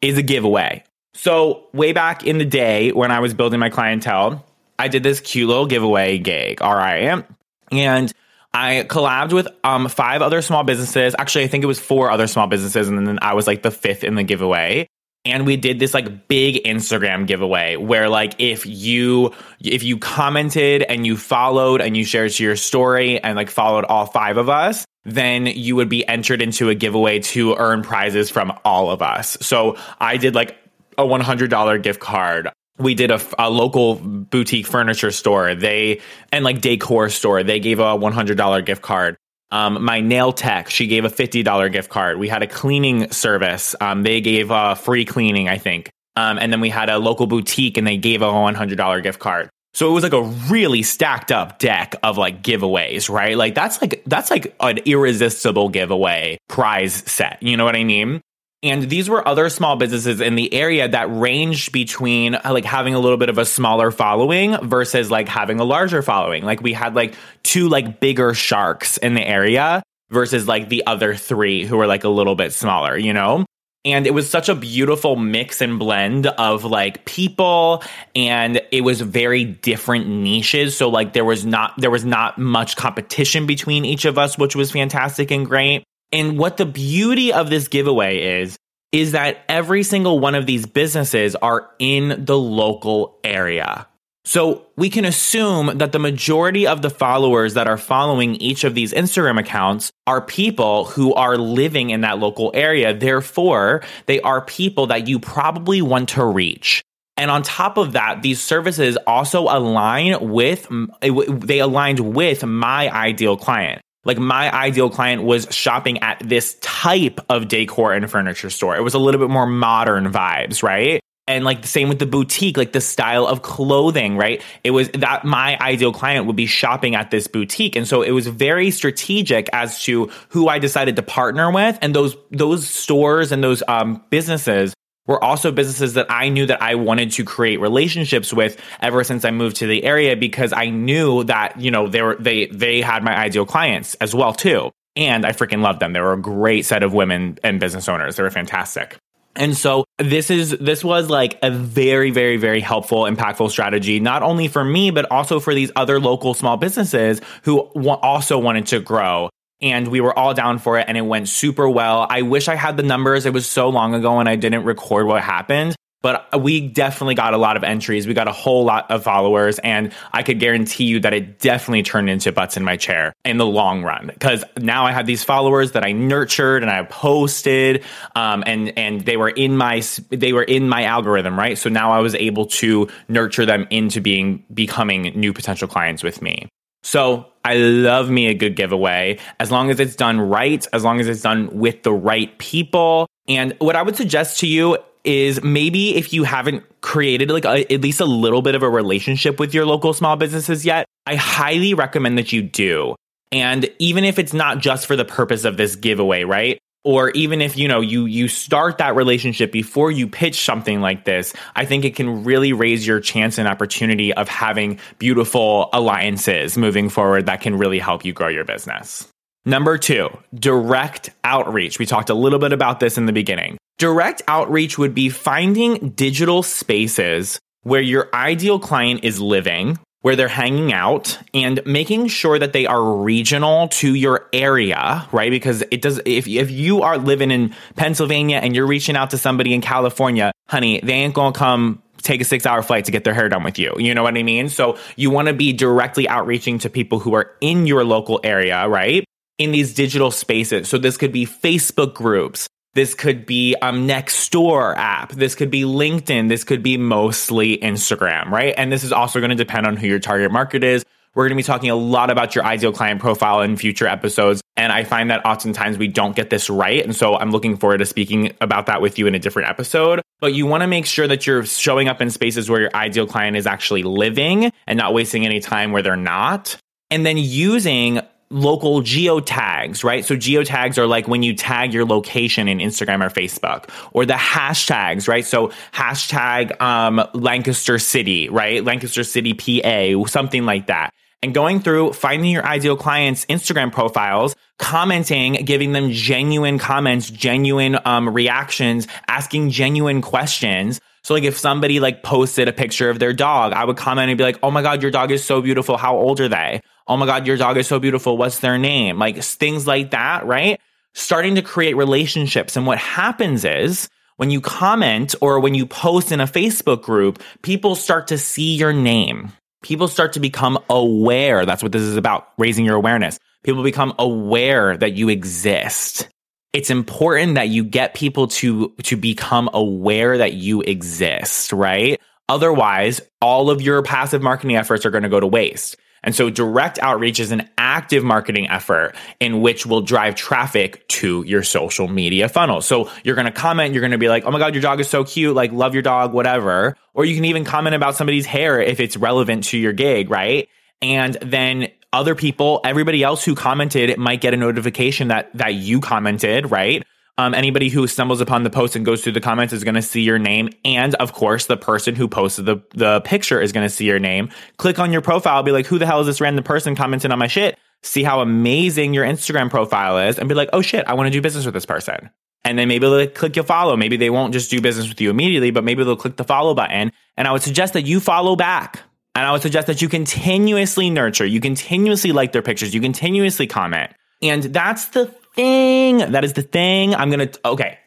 is 0.00 0.18
a 0.18 0.22
giveaway. 0.22 0.84
So 1.14 1.68
way 1.72 1.92
back 1.92 2.24
in 2.24 2.38
the 2.38 2.44
day 2.44 2.92
when 2.92 3.10
I 3.10 3.20
was 3.20 3.34
building 3.34 3.60
my 3.60 3.70
clientele, 3.70 4.44
I 4.78 4.88
did 4.88 5.02
this 5.02 5.20
cute 5.20 5.48
little 5.48 5.66
giveaway 5.66 6.18
gig, 6.18 6.60
RIM, 6.60 7.24
and 7.70 8.12
I 8.52 8.86
collabed 8.88 9.32
with 9.32 9.48
um, 9.64 9.88
five 9.88 10.22
other 10.22 10.42
small 10.42 10.62
businesses. 10.62 11.14
Actually, 11.18 11.44
I 11.44 11.48
think 11.48 11.64
it 11.64 11.66
was 11.66 11.80
four 11.80 12.10
other 12.10 12.26
small 12.26 12.46
businesses, 12.46 12.88
and 12.88 13.06
then 13.06 13.18
I 13.20 13.34
was 13.34 13.46
like 13.46 13.62
the 13.62 13.70
fifth 13.70 14.04
in 14.04 14.14
the 14.14 14.22
giveaway 14.22 14.88
and 15.24 15.46
we 15.46 15.56
did 15.56 15.78
this 15.78 15.94
like 15.94 16.28
big 16.28 16.62
Instagram 16.64 17.26
giveaway 17.26 17.76
where 17.76 18.08
like 18.08 18.34
if 18.38 18.66
you 18.66 19.32
if 19.60 19.82
you 19.82 19.96
commented 19.96 20.82
and 20.82 21.06
you 21.06 21.16
followed 21.16 21.80
and 21.80 21.96
you 21.96 22.04
shared 22.04 22.30
to 22.32 22.44
your 22.44 22.56
story 22.56 23.18
and 23.22 23.36
like 23.36 23.50
followed 23.50 23.84
all 23.84 24.06
five 24.06 24.36
of 24.36 24.48
us 24.48 24.84
then 25.04 25.46
you 25.46 25.76
would 25.76 25.88
be 25.88 26.06
entered 26.06 26.42
into 26.42 26.68
a 26.68 26.74
giveaway 26.74 27.18
to 27.20 27.54
earn 27.56 27.82
prizes 27.82 28.30
from 28.30 28.58
all 28.64 28.90
of 28.90 29.02
us. 29.02 29.36
So 29.42 29.76
I 30.00 30.16
did 30.16 30.34
like 30.34 30.56
a 30.96 31.02
$100 31.02 31.82
gift 31.82 32.00
card. 32.00 32.48
We 32.78 32.94
did 32.94 33.10
a, 33.10 33.20
a 33.38 33.50
local 33.50 33.96
boutique 33.96 34.66
furniture 34.66 35.10
store. 35.10 35.54
They 35.54 36.00
and 36.32 36.44
like 36.44 36.60
decor 36.60 37.08
store. 37.08 37.42
They 37.42 37.60
gave 37.60 37.78
a 37.78 37.96
$100 37.96 38.64
gift 38.66 38.82
card. 38.82 39.16
Um, 39.50 39.84
my 39.84 40.00
nail 40.00 40.32
tech, 40.32 40.68
she 40.68 40.88
gave 40.88 41.04
a 41.04 41.08
$50 41.08 41.72
gift 41.72 41.88
card. 41.88 42.18
We 42.18 42.28
had 42.28 42.42
a 42.42 42.46
cleaning 42.46 43.10
service. 43.12 43.76
Um, 43.80 44.02
they 44.02 44.20
gave 44.20 44.50
a 44.50 44.74
free 44.74 45.04
cleaning, 45.04 45.48
I 45.48 45.58
think. 45.58 45.90
Um, 46.16 46.38
and 46.38 46.52
then 46.52 46.60
we 46.60 46.70
had 46.70 46.90
a 46.90 46.98
local 46.98 47.26
boutique 47.26 47.76
and 47.76 47.86
they 47.86 47.96
gave 47.96 48.22
a 48.22 48.26
$100 48.26 49.02
gift 49.02 49.20
card. 49.20 49.48
So 49.72 49.90
it 49.90 49.92
was 49.92 50.04
like 50.04 50.12
a 50.12 50.22
really 50.22 50.82
stacked 50.82 51.32
up 51.32 51.58
deck 51.58 51.96
of 52.02 52.16
like 52.16 52.42
giveaways, 52.42 53.08
right? 53.08 53.36
Like 53.36 53.54
that's 53.54 53.80
like, 53.80 54.02
that's 54.06 54.30
like 54.30 54.54
an 54.60 54.78
irresistible 54.78 55.68
giveaway 55.68 56.38
prize 56.48 56.94
set. 56.94 57.42
You 57.42 57.56
know 57.56 57.64
what 57.64 57.74
I 57.74 57.82
mean? 57.82 58.20
And 58.64 58.88
these 58.88 59.10
were 59.10 59.26
other 59.28 59.50
small 59.50 59.76
businesses 59.76 60.22
in 60.22 60.36
the 60.36 60.52
area 60.54 60.88
that 60.88 61.14
ranged 61.14 61.70
between 61.70 62.34
uh, 62.34 62.40
like 62.46 62.64
having 62.64 62.94
a 62.94 62.98
little 62.98 63.18
bit 63.18 63.28
of 63.28 63.36
a 63.36 63.44
smaller 63.44 63.90
following 63.90 64.56
versus 64.66 65.10
like 65.10 65.28
having 65.28 65.60
a 65.60 65.64
larger 65.64 66.00
following. 66.00 66.44
Like 66.44 66.62
we 66.62 66.72
had 66.72 66.94
like 66.94 67.14
two 67.42 67.68
like 67.68 68.00
bigger 68.00 68.32
sharks 68.32 68.96
in 68.96 69.12
the 69.12 69.22
area 69.22 69.82
versus 70.08 70.48
like 70.48 70.70
the 70.70 70.86
other 70.86 71.14
three 71.14 71.66
who 71.66 71.76
were 71.76 71.86
like 71.86 72.04
a 72.04 72.08
little 72.08 72.36
bit 72.36 72.54
smaller, 72.54 72.96
you 72.96 73.12
know? 73.12 73.44
And 73.84 74.06
it 74.06 74.14
was 74.14 74.30
such 74.30 74.48
a 74.48 74.54
beautiful 74.54 75.14
mix 75.14 75.60
and 75.60 75.78
blend 75.78 76.26
of 76.26 76.64
like 76.64 77.04
people 77.04 77.82
and 78.16 78.62
it 78.72 78.80
was 78.80 79.02
very 79.02 79.44
different 79.44 80.08
niches. 80.08 80.74
So 80.74 80.88
like 80.88 81.12
there 81.12 81.26
was 81.26 81.44
not 81.44 81.74
there 81.76 81.90
was 81.90 82.06
not 82.06 82.38
much 82.38 82.76
competition 82.76 83.44
between 83.44 83.84
each 83.84 84.06
of 84.06 84.16
us, 84.16 84.38
which 84.38 84.56
was 84.56 84.72
fantastic 84.72 85.30
and 85.30 85.44
great. 85.44 85.84
And 86.12 86.38
what 86.38 86.56
the 86.56 86.66
beauty 86.66 87.32
of 87.32 87.50
this 87.50 87.68
giveaway 87.68 88.40
is, 88.40 88.56
is 88.92 89.12
that 89.12 89.44
every 89.48 89.82
single 89.82 90.20
one 90.20 90.34
of 90.34 90.46
these 90.46 90.66
businesses 90.66 91.34
are 91.36 91.70
in 91.78 92.24
the 92.24 92.38
local 92.38 93.18
area. 93.24 93.88
So 94.26 94.66
we 94.76 94.88
can 94.88 95.04
assume 95.04 95.78
that 95.78 95.92
the 95.92 95.98
majority 95.98 96.66
of 96.66 96.80
the 96.80 96.88
followers 96.88 97.54
that 97.54 97.66
are 97.66 97.76
following 97.76 98.36
each 98.36 98.64
of 98.64 98.74
these 98.74 98.94
Instagram 98.94 99.38
accounts 99.38 99.92
are 100.06 100.22
people 100.22 100.86
who 100.86 101.12
are 101.12 101.36
living 101.36 101.90
in 101.90 102.00
that 102.02 102.18
local 102.18 102.50
area. 102.54 102.94
Therefore, 102.94 103.82
they 104.06 104.20
are 104.20 104.40
people 104.40 104.86
that 104.86 105.08
you 105.08 105.18
probably 105.18 105.82
want 105.82 106.08
to 106.10 106.24
reach. 106.24 106.82
And 107.16 107.30
on 107.30 107.42
top 107.42 107.76
of 107.76 107.92
that, 107.92 108.22
these 108.22 108.40
services 108.40 108.96
also 109.06 109.42
align 109.42 110.30
with, 110.30 110.68
they 111.00 111.58
aligned 111.58 112.00
with 112.00 112.44
my 112.44 112.90
ideal 112.90 113.36
client. 113.36 113.82
Like 114.04 114.18
my 114.18 114.52
ideal 114.52 114.90
client 114.90 115.22
was 115.22 115.46
shopping 115.50 115.98
at 115.98 116.20
this 116.24 116.56
type 116.60 117.20
of 117.28 117.48
decor 117.48 117.92
and 117.92 118.10
furniture 118.10 118.50
store. 118.50 118.76
It 118.76 118.82
was 118.82 118.94
a 118.94 118.98
little 118.98 119.20
bit 119.20 119.30
more 119.30 119.46
modern 119.46 120.12
vibes, 120.12 120.62
right? 120.62 121.00
And 121.26 121.44
like 121.44 121.62
the 121.62 121.68
same 121.68 121.88
with 121.88 121.98
the 121.98 122.06
boutique, 122.06 122.58
like 122.58 122.72
the 122.72 122.82
style 122.82 123.26
of 123.26 123.40
clothing, 123.40 124.18
right? 124.18 124.42
It 124.62 124.72
was 124.72 124.90
that 124.90 125.24
my 125.24 125.56
ideal 125.58 125.90
client 125.90 126.26
would 126.26 126.36
be 126.36 126.44
shopping 126.44 126.94
at 126.94 127.10
this 127.10 127.26
boutique. 127.26 127.76
And 127.76 127.88
so 127.88 128.02
it 128.02 128.10
was 128.10 128.26
very 128.26 128.70
strategic 128.70 129.48
as 129.52 129.82
to 129.84 130.10
who 130.28 130.48
I 130.48 130.58
decided 130.58 130.96
to 130.96 131.02
partner 131.02 131.50
with. 131.50 131.78
And 131.80 131.94
those, 131.94 132.14
those 132.30 132.68
stores 132.68 133.32
and 133.32 133.42
those 133.42 133.62
um, 133.66 134.04
businesses 134.10 134.74
were 135.06 135.22
also 135.22 135.52
businesses 135.52 135.94
that 135.94 136.06
I 136.10 136.28
knew 136.28 136.46
that 136.46 136.62
I 136.62 136.74
wanted 136.76 137.12
to 137.12 137.24
create 137.24 137.60
relationships 137.60 138.32
with 138.32 138.60
ever 138.80 139.04
since 139.04 139.24
I 139.24 139.30
moved 139.30 139.56
to 139.56 139.66
the 139.66 139.84
area 139.84 140.16
because 140.16 140.52
I 140.52 140.66
knew 140.70 141.24
that, 141.24 141.60
you 141.60 141.70
know, 141.70 141.88
they 141.88 142.02
were, 142.02 142.16
they, 142.16 142.46
they 142.46 142.80
had 142.80 143.02
my 143.02 143.16
ideal 143.16 143.46
clients 143.46 143.94
as 143.96 144.14
well 144.14 144.32
too. 144.32 144.70
And 144.96 145.26
I 145.26 145.32
freaking 145.32 145.60
loved 145.60 145.80
them. 145.80 145.92
They 145.92 146.00
were 146.00 146.12
a 146.12 146.20
great 146.20 146.64
set 146.64 146.82
of 146.82 146.94
women 146.94 147.38
and 147.42 147.58
business 147.58 147.88
owners. 147.88 148.16
They 148.16 148.22
were 148.22 148.30
fantastic. 148.30 148.96
And 149.36 149.56
so 149.56 149.84
this 149.98 150.30
is 150.30 150.50
this 150.50 150.84
was 150.84 151.10
like 151.10 151.38
a 151.42 151.50
very 151.50 152.12
very 152.12 152.36
very 152.36 152.60
helpful 152.60 153.02
impactful 153.02 153.50
strategy 153.50 153.98
not 153.98 154.22
only 154.22 154.46
for 154.46 154.64
me 154.64 154.90
but 154.90 155.10
also 155.10 155.40
for 155.40 155.54
these 155.54 155.72
other 155.74 155.98
local 155.98 156.34
small 156.34 156.56
businesses 156.56 157.20
who 157.42 157.58
also 157.58 158.38
wanted 158.38 158.66
to 158.66 158.80
grow 158.80 159.30
and 159.60 159.88
we 159.88 160.00
were 160.00 160.16
all 160.16 160.34
down 160.34 160.58
for 160.58 160.78
it 160.78 160.86
and 160.88 160.96
it 160.96 161.02
went 161.02 161.28
super 161.28 161.68
well. 161.68 162.06
I 162.08 162.22
wish 162.22 162.48
I 162.48 162.54
had 162.54 162.76
the 162.76 162.82
numbers. 162.82 163.26
It 163.26 163.32
was 163.32 163.48
so 163.48 163.68
long 163.68 163.94
ago 163.94 164.18
and 164.18 164.28
I 164.28 164.36
didn't 164.36 164.64
record 164.64 165.06
what 165.06 165.22
happened, 165.22 165.74
but 166.02 166.42
we 166.42 166.68
definitely 166.68 167.14
got 167.14 167.32
a 167.32 167.38
lot 167.38 167.56
of 167.56 167.64
entries. 167.64 168.06
We 168.06 168.12
got 168.12 168.28
a 168.28 168.32
whole 168.32 168.64
lot 168.64 168.90
of 168.90 169.02
followers 169.04 169.58
and 169.60 169.92
I 170.12 170.22
could 170.22 170.38
guarantee 170.38 170.84
you 170.84 171.00
that 171.00 171.14
it 171.14 171.38
definitely 171.38 171.82
turned 171.82 172.10
into 172.10 172.30
butts 172.30 172.58
in 172.58 172.62
my 172.64 172.76
chair 172.76 173.14
in 173.24 173.38
the 173.38 173.46
long 173.46 173.82
run 173.82 174.08
because 174.08 174.44
now 174.58 174.84
I 174.84 174.92
have 174.92 175.06
these 175.06 175.24
followers 175.24 175.72
that 175.72 175.82
I 175.82 175.92
nurtured 175.92 176.62
and 176.62 176.70
I 176.70 176.82
posted 176.82 177.84
um, 178.14 178.44
and 178.46 178.76
and 178.78 179.00
they 179.00 179.16
were 179.16 179.30
in 179.30 179.56
my 179.56 179.82
they 180.10 180.34
were 180.34 180.42
in 180.42 180.68
my 180.68 180.84
algorithm, 180.84 181.38
right? 181.38 181.56
So 181.56 181.70
now 181.70 181.92
I 181.92 182.00
was 182.00 182.14
able 182.16 182.46
to 182.46 182.88
nurture 183.08 183.46
them 183.46 183.66
into 183.70 184.02
being 184.02 184.44
becoming 184.52 185.12
new 185.14 185.32
potential 185.32 185.68
clients 185.68 186.02
with 186.02 186.20
me. 186.20 186.48
So 186.84 187.26
I 187.44 187.54
love 187.54 188.10
me 188.10 188.28
a 188.28 188.34
good 188.34 188.56
giveaway 188.56 189.18
as 189.40 189.50
long 189.50 189.70
as 189.70 189.80
it's 189.80 189.96
done 189.96 190.20
right, 190.20 190.64
as 190.72 190.84
long 190.84 191.00
as 191.00 191.08
it's 191.08 191.22
done 191.22 191.48
with 191.56 191.82
the 191.82 191.92
right 191.92 192.36
people. 192.38 193.08
And 193.26 193.54
what 193.58 193.74
I 193.74 193.82
would 193.82 193.96
suggest 193.96 194.38
to 194.40 194.46
you 194.46 194.78
is 195.02 195.42
maybe 195.42 195.96
if 195.96 196.12
you 196.12 196.24
haven't 196.24 196.62
created 196.82 197.30
like 197.30 197.44
a, 197.44 197.72
at 197.72 197.80
least 197.80 198.00
a 198.00 198.04
little 198.04 198.42
bit 198.42 198.54
of 198.54 198.62
a 198.62 198.68
relationship 198.68 199.40
with 199.40 199.52
your 199.54 199.66
local 199.66 199.92
small 199.92 200.16
businesses 200.16 200.64
yet, 200.64 200.86
I 201.06 201.16
highly 201.16 201.74
recommend 201.74 202.18
that 202.18 202.32
you 202.32 202.42
do. 202.42 202.94
And 203.32 203.68
even 203.78 204.04
if 204.04 204.18
it's 204.18 204.32
not 204.32 204.58
just 204.58 204.86
for 204.86 204.94
the 204.94 205.04
purpose 205.04 205.44
of 205.44 205.56
this 205.56 205.76
giveaway, 205.76 206.24
right? 206.24 206.58
Or 206.84 207.10
even 207.10 207.40
if 207.40 207.56
you 207.56 207.66
know 207.66 207.80
you 207.80 208.06
you 208.06 208.28
start 208.28 208.78
that 208.78 208.94
relationship 208.94 209.50
before 209.50 209.90
you 209.90 210.06
pitch 210.06 210.44
something 210.44 210.80
like 210.80 211.04
this 211.04 211.34
i 211.56 211.64
think 211.64 211.84
it 211.84 211.96
can 211.96 212.24
really 212.24 212.52
raise 212.52 212.86
your 212.86 213.00
chance 213.00 213.38
and 213.38 213.48
opportunity 213.48 214.12
of 214.14 214.28
having 214.28 214.78
beautiful 214.98 215.68
alliances 215.72 216.56
moving 216.56 216.88
forward 216.88 217.26
that 217.26 217.40
can 217.40 217.56
really 217.56 217.78
help 217.78 218.04
you 218.04 218.12
grow 218.12 218.28
your 218.28 218.44
business. 218.44 219.08
Number 219.44 219.76
2 219.78 220.08
direct 220.34 221.10
outreach. 221.22 221.78
We 221.78 221.86
talked 221.86 222.10
a 222.10 222.14
little 222.14 222.38
bit 222.38 222.52
about 222.52 222.80
this 222.80 222.98
in 222.98 223.06
the 223.06 223.12
beginning. 223.12 223.58
Direct 223.78 224.22
outreach 224.28 224.78
would 224.78 224.94
be 224.94 225.08
finding 225.08 225.90
digital 225.90 226.42
spaces 226.42 227.38
where 227.62 227.80
your 227.80 228.08
ideal 228.14 228.58
client 228.58 229.04
is 229.04 229.20
living 229.20 229.78
where 230.04 230.16
they're 230.16 230.28
hanging 230.28 230.70
out 230.70 231.18
and 231.32 231.62
making 231.64 232.08
sure 232.08 232.38
that 232.38 232.52
they 232.52 232.66
are 232.66 232.96
regional 232.98 233.68
to 233.68 233.94
your 233.94 234.28
area, 234.34 235.08
right? 235.12 235.30
Because 235.30 235.62
it 235.70 235.80
does, 235.80 235.98
if, 236.04 236.28
if 236.28 236.50
you 236.50 236.82
are 236.82 236.98
living 236.98 237.30
in 237.30 237.54
Pennsylvania 237.76 238.36
and 238.36 238.54
you're 238.54 238.66
reaching 238.66 238.96
out 238.96 239.08
to 239.12 239.16
somebody 239.16 239.54
in 239.54 239.62
California, 239.62 240.30
honey, 240.46 240.78
they 240.82 240.92
ain't 240.92 241.14
gonna 241.14 241.32
come 241.32 241.82
take 242.02 242.20
a 242.20 242.24
six 242.24 242.44
hour 242.44 242.62
flight 242.62 242.84
to 242.84 242.92
get 242.92 243.04
their 243.04 243.14
hair 243.14 243.30
done 243.30 243.44
with 243.44 243.58
you. 243.58 243.74
You 243.78 243.94
know 243.94 244.02
what 244.02 244.14
I 244.18 244.22
mean? 244.22 244.50
So 244.50 244.76
you 244.96 245.08
want 245.08 245.28
to 245.28 245.32
be 245.32 245.54
directly 245.54 246.06
outreaching 246.06 246.58
to 246.58 246.68
people 246.68 246.98
who 246.98 247.14
are 247.14 247.30
in 247.40 247.66
your 247.66 247.82
local 247.82 248.20
area, 248.22 248.68
right? 248.68 249.06
In 249.38 249.52
these 249.52 249.72
digital 249.72 250.10
spaces. 250.10 250.68
So 250.68 250.76
this 250.76 250.98
could 250.98 251.12
be 251.12 251.24
Facebook 251.24 251.94
groups. 251.94 252.46
This 252.74 252.94
could 252.94 253.24
be 253.24 253.54
um 253.62 253.86
Nextdoor 253.88 254.76
app. 254.76 255.12
This 255.12 255.34
could 255.34 255.50
be 255.50 255.62
LinkedIn. 255.62 256.28
This 256.28 256.44
could 256.44 256.62
be 256.62 256.76
mostly 256.76 257.56
Instagram, 257.58 258.30
right? 258.30 258.54
And 258.56 258.72
this 258.72 258.84
is 258.84 258.92
also 258.92 259.20
going 259.20 259.30
to 259.30 259.36
depend 259.36 259.66
on 259.66 259.76
who 259.76 259.86
your 259.86 260.00
target 260.00 260.32
market 260.32 260.64
is. 260.64 260.84
We're 261.14 261.28
going 261.28 261.36
to 261.36 261.42
be 261.42 261.44
talking 261.44 261.70
a 261.70 261.76
lot 261.76 262.10
about 262.10 262.34
your 262.34 262.44
ideal 262.44 262.72
client 262.72 263.00
profile 263.00 263.40
in 263.42 263.56
future 263.56 263.86
episodes. 263.86 264.42
And 264.56 264.72
I 264.72 264.82
find 264.82 265.10
that 265.10 265.24
oftentimes 265.24 265.78
we 265.78 265.86
don't 265.86 266.16
get 266.16 266.30
this 266.30 266.50
right. 266.50 266.82
And 266.84 266.94
so 266.94 267.16
I'm 267.16 267.30
looking 267.30 267.56
forward 267.56 267.78
to 267.78 267.86
speaking 267.86 268.32
about 268.40 268.66
that 268.66 268.82
with 268.82 268.98
you 268.98 269.06
in 269.06 269.14
a 269.14 269.20
different 269.20 269.48
episode. 269.48 270.02
But 270.20 270.34
you 270.34 270.46
want 270.46 270.62
to 270.62 270.66
make 270.66 270.86
sure 270.86 271.06
that 271.06 271.26
you're 271.26 271.46
showing 271.46 271.88
up 271.88 272.00
in 272.00 272.10
spaces 272.10 272.50
where 272.50 272.62
your 272.62 272.74
ideal 272.74 273.06
client 273.06 273.36
is 273.36 273.46
actually 273.46 273.84
living 273.84 274.50
and 274.66 274.76
not 274.76 274.92
wasting 274.92 275.24
any 275.24 275.38
time 275.38 275.70
where 275.70 275.82
they're 275.82 275.96
not. 275.96 276.56
And 276.90 277.06
then 277.06 277.16
using 277.16 278.00
local 278.30 278.80
geotags, 278.82 279.84
right? 279.84 280.04
So 280.04 280.16
geotags 280.16 280.78
are 280.78 280.86
like 280.86 281.08
when 281.08 281.22
you 281.22 281.34
tag 281.34 281.72
your 281.72 281.84
location 281.84 282.48
in 282.48 282.58
Instagram 282.58 283.04
or 283.04 283.10
Facebook, 283.10 283.70
or 283.92 284.06
the 284.06 284.14
hashtags, 284.14 285.08
right? 285.08 285.24
So 285.24 285.52
hashtag 285.72 286.60
um, 286.60 287.06
Lancaster 287.14 287.78
City, 287.78 288.28
right? 288.28 288.64
Lancaster 288.64 289.04
City, 289.04 289.34
PA, 289.34 290.06
something 290.06 290.44
like 290.44 290.66
that. 290.66 290.90
And 291.22 291.32
going 291.32 291.60
through, 291.60 291.94
finding 291.94 292.30
your 292.30 292.44
ideal 292.44 292.76
clients' 292.76 293.24
Instagram 293.26 293.72
profiles, 293.72 294.36
commenting, 294.58 295.32
giving 295.44 295.72
them 295.72 295.90
genuine 295.90 296.58
comments, 296.58 297.08
genuine 297.08 297.78
um, 297.86 298.10
reactions, 298.10 298.86
asking 299.08 299.50
genuine 299.50 300.02
questions. 300.02 300.80
So 301.02 301.14
like 301.14 301.24
if 301.24 301.38
somebody 301.38 301.80
like 301.80 302.02
posted 302.02 302.48
a 302.48 302.52
picture 302.52 302.90
of 302.90 302.98
their 302.98 303.12
dog, 303.12 303.52
I 303.52 303.64
would 303.64 303.76
comment 303.76 304.10
and 304.10 304.18
be 304.18 304.24
like, 304.24 304.38
"Oh 304.42 304.50
my 304.50 304.62
god, 304.62 304.82
your 304.82 304.90
dog 304.90 305.10
is 305.10 305.24
so 305.24 305.40
beautiful. 305.40 305.76
How 305.76 305.96
old 305.96 306.20
are 306.20 306.28
they?" 306.28 306.60
Oh 306.86 306.96
my 306.96 307.06
God, 307.06 307.26
your 307.26 307.36
dog 307.36 307.56
is 307.56 307.66
so 307.66 307.78
beautiful. 307.78 308.16
What's 308.16 308.40
their 308.40 308.58
name? 308.58 308.98
Like 308.98 309.22
things 309.22 309.66
like 309.66 309.90
that, 309.92 310.26
right? 310.26 310.60
Starting 310.94 311.34
to 311.36 311.42
create 311.42 311.76
relationships. 311.76 312.56
And 312.56 312.66
what 312.66 312.78
happens 312.78 313.44
is 313.44 313.88
when 314.16 314.30
you 314.30 314.40
comment 314.40 315.14
or 315.20 315.40
when 315.40 315.54
you 315.54 315.66
post 315.66 316.12
in 316.12 316.20
a 316.20 316.26
Facebook 316.26 316.82
group, 316.82 317.22
people 317.42 317.74
start 317.74 318.08
to 318.08 318.18
see 318.18 318.54
your 318.54 318.72
name. 318.72 319.32
People 319.62 319.88
start 319.88 320.12
to 320.12 320.20
become 320.20 320.58
aware. 320.68 321.46
That's 321.46 321.62
what 321.62 321.72
this 321.72 321.82
is 321.82 321.96
about, 321.96 322.28
raising 322.38 322.64
your 322.64 322.76
awareness. 322.76 323.18
People 323.42 323.62
become 323.62 323.94
aware 323.98 324.76
that 324.76 324.92
you 324.92 325.08
exist. 325.08 326.08
It's 326.52 326.70
important 326.70 327.34
that 327.34 327.48
you 327.48 327.64
get 327.64 327.94
people 327.94 328.28
to, 328.28 328.72
to 328.84 328.96
become 328.96 329.50
aware 329.52 330.18
that 330.18 330.34
you 330.34 330.60
exist, 330.60 331.52
right? 331.52 332.00
Otherwise, 332.28 333.00
all 333.20 333.50
of 333.50 333.60
your 333.60 333.82
passive 333.82 334.22
marketing 334.22 334.56
efforts 334.56 334.86
are 334.86 334.90
going 334.90 335.02
to 335.02 335.08
go 335.08 335.18
to 335.18 335.26
waste. 335.26 335.76
And 336.04 336.14
so 336.14 336.30
direct 336.30 336.78
outreach 336.78 337.18
is 337.18 337.32
an 337.32 337.48
active 337.58 338.04
marketing 338.04 338.48
effort 338.48 338.94
in 339.18 339.40
which 339.40 339.66
will 339.66 339.80
drive 339.80 340.14
traffic 340.14 340.86
to 340.88 341.24
your 341.24 341.42
social 341.42 341.88
media 341.88 342.28
funnel. 342.28 342.60
So 342.60 342.90
you're 343.02 343.16
going 343.16 343.26
to 343.26 343.32
comment, 343.32 343.74
you're 343.74 343.80
going 343.80 343.90
to 343.90 343.98
be 343.98 344.08
like, 344.08 344.24
Oh 344.24 344.30
my 344.30 344.38
God, 344.38 344.54
your 344.54 344.62
dog 344.62 344.78
is 344.80 344.88
so 344.88 345.02
cute. 345.02 345.34
Like 345.34 345.50
love 345.50 345.74
your 345.74 345.82
dog, 345.82 346.12
whatever. 346.12 346.76
Or 346.92 347.04
you 347.04 347.16
can 347.16 347.24
even 347.24 347.44
comment 347.44 347.74
about 347.74 347.96
somebody's 347.96 348.26
hair 348.26 348.60
if 348.60 348.78
it's 348.78 348.96
relevant 348.96 349.44
to 349.44 349.58
your 349.58 349.72
gig, 349.72 350.10
right? 350.10 350.48
And 350.80 351.16
then 351.22 351.68
other 351.92 352.14
people, 352.14 352.60
everybody 352.64 353.02
else 353.02 353.24
who 353.24 353.34
commented 353.34 353.96
might 353.98 354.20
get 354.20 354.34
a 354.34 354.36
notification 354.36 355.08
that, 355.08 355.30
that 355.34 355.54
you 355.54 355.80
commented, 355.80 356.50
right? 356.50 356.84
Um, 357.16 357.32
anybody 357.32 357.68
who 357.68 357.86
stumbles 357.86 358.20
upon 358.20 358.42
the 358.42 358.50
post 358.50 358.74
and 358.74 358.84
goes 358.84 359.02
through 359.02 359.12
the 359.12 359.20
comments 359.20 359.52
is 359.52 359.62
going 359.62 359.76
to 359.76 359.82
see 359.82 360.02
your 360.02 360.18
name. 360.18 360.48
And 360.64 360.96
of 360.96 361.12
course, 361.12 361.46
the 361.46 361.56
person 361.56 361.94
who 361.94 362.08
posted 362.08 362.44
the, 362.44 362.60
the 362.74 363.02
picture 363.02 363.40
is 363.40 363.52
going 363.52 363.64
to 363.66 363.72
see 363.72 363.86
your 363.86 364.00
name. 364.00 364.30
Click 364.56 364.80
on 364.80 364.90
your 364.90 365.00
profile, 365.00 365.42
be 365.44 365.52
like, 365.52 365.66
who 365.66 365.78
the 365.78 365.86
hell 365.86 366.00
is 366.00 366.06
this 366.06 366.20
random 366.20 366.42
person 366.42 366.74
commenting 366.74 367.12
on 367.12 367.18
my 367.18 367.28
shit? 367.28 367.56
See 367.82 368.02
how 368.02 368.20
amazing 368.20 368.94
your 368.94 369.04
Instagram 369.04 369.48
profile 369.48 369.98
is 369.98 370.18
and 370.18 370.28
be 370.28 370.34
like, 370.34 370.48
oh 370.52 370.60
shit, 370.60 370.84
I 370.88 370.94
want 370.94 371.06
to 371.06 371.12
do 371.12 371.20
business 371.20 371.44
with 371.44 371.54
this 371.54 371.66
person. 371.66 372.10
And 372.44 372.58
then 372.58 372.66
maybe 372.66 372.86
they'll 372.86 373.08
click 373.08 373.36
your 373.36 373.44
follow. 373.44 373.76
Maybe 373.76 373.96
they 373.96 374.10
won't 374.10 374.32
just 374.32 374.50
do 374.50 374.60
business 374.60 374.88
with 374.88 375.00
you 375.00 375.10
immediately, 375.10 375.50
but 375.50 375.64
maybe 375.64 375.84
they'll 375.84 375.96
click 375.96 376.16
the 376.16 376.24
follow 376.24 376.52
button. 376.54 376.92
And 377.16 377.28
I 377.28 377.32
would 377.32 377.42
suggest 377.42 377.74
that 377.74 377.82
you 377.82 378.00
follow 378.00 378.36
back. 378.36 378.82
And 379.14 379.24
I 379.24 379.30
would 379.30 379.42
suggest 379.42 379.68
that 379.68 379.80
you 379.80 379.88
continuously 379.88 380.90
nurture, 380.90 381.24
you 381.24 381.40
continuously 381.40 382.10
like 382.10 382.32
their 382.32 382.42
pictures, 382.42 382.74
you 382.74 382.80
continuously 382.80 383.46
comment. 383.46 383.92
And 384.20 384.42
that's 384.42 384.86
the 384.86 385.14
thing. 385.34 385.98
That 385.98 386.24
is 386.24 386.32
the 386.32 386.42
thing. 386.42 386.94
I'm 386.94 387.10
going 387.10 387.28
to, 387.28 387.40
okay. 387.44 387.78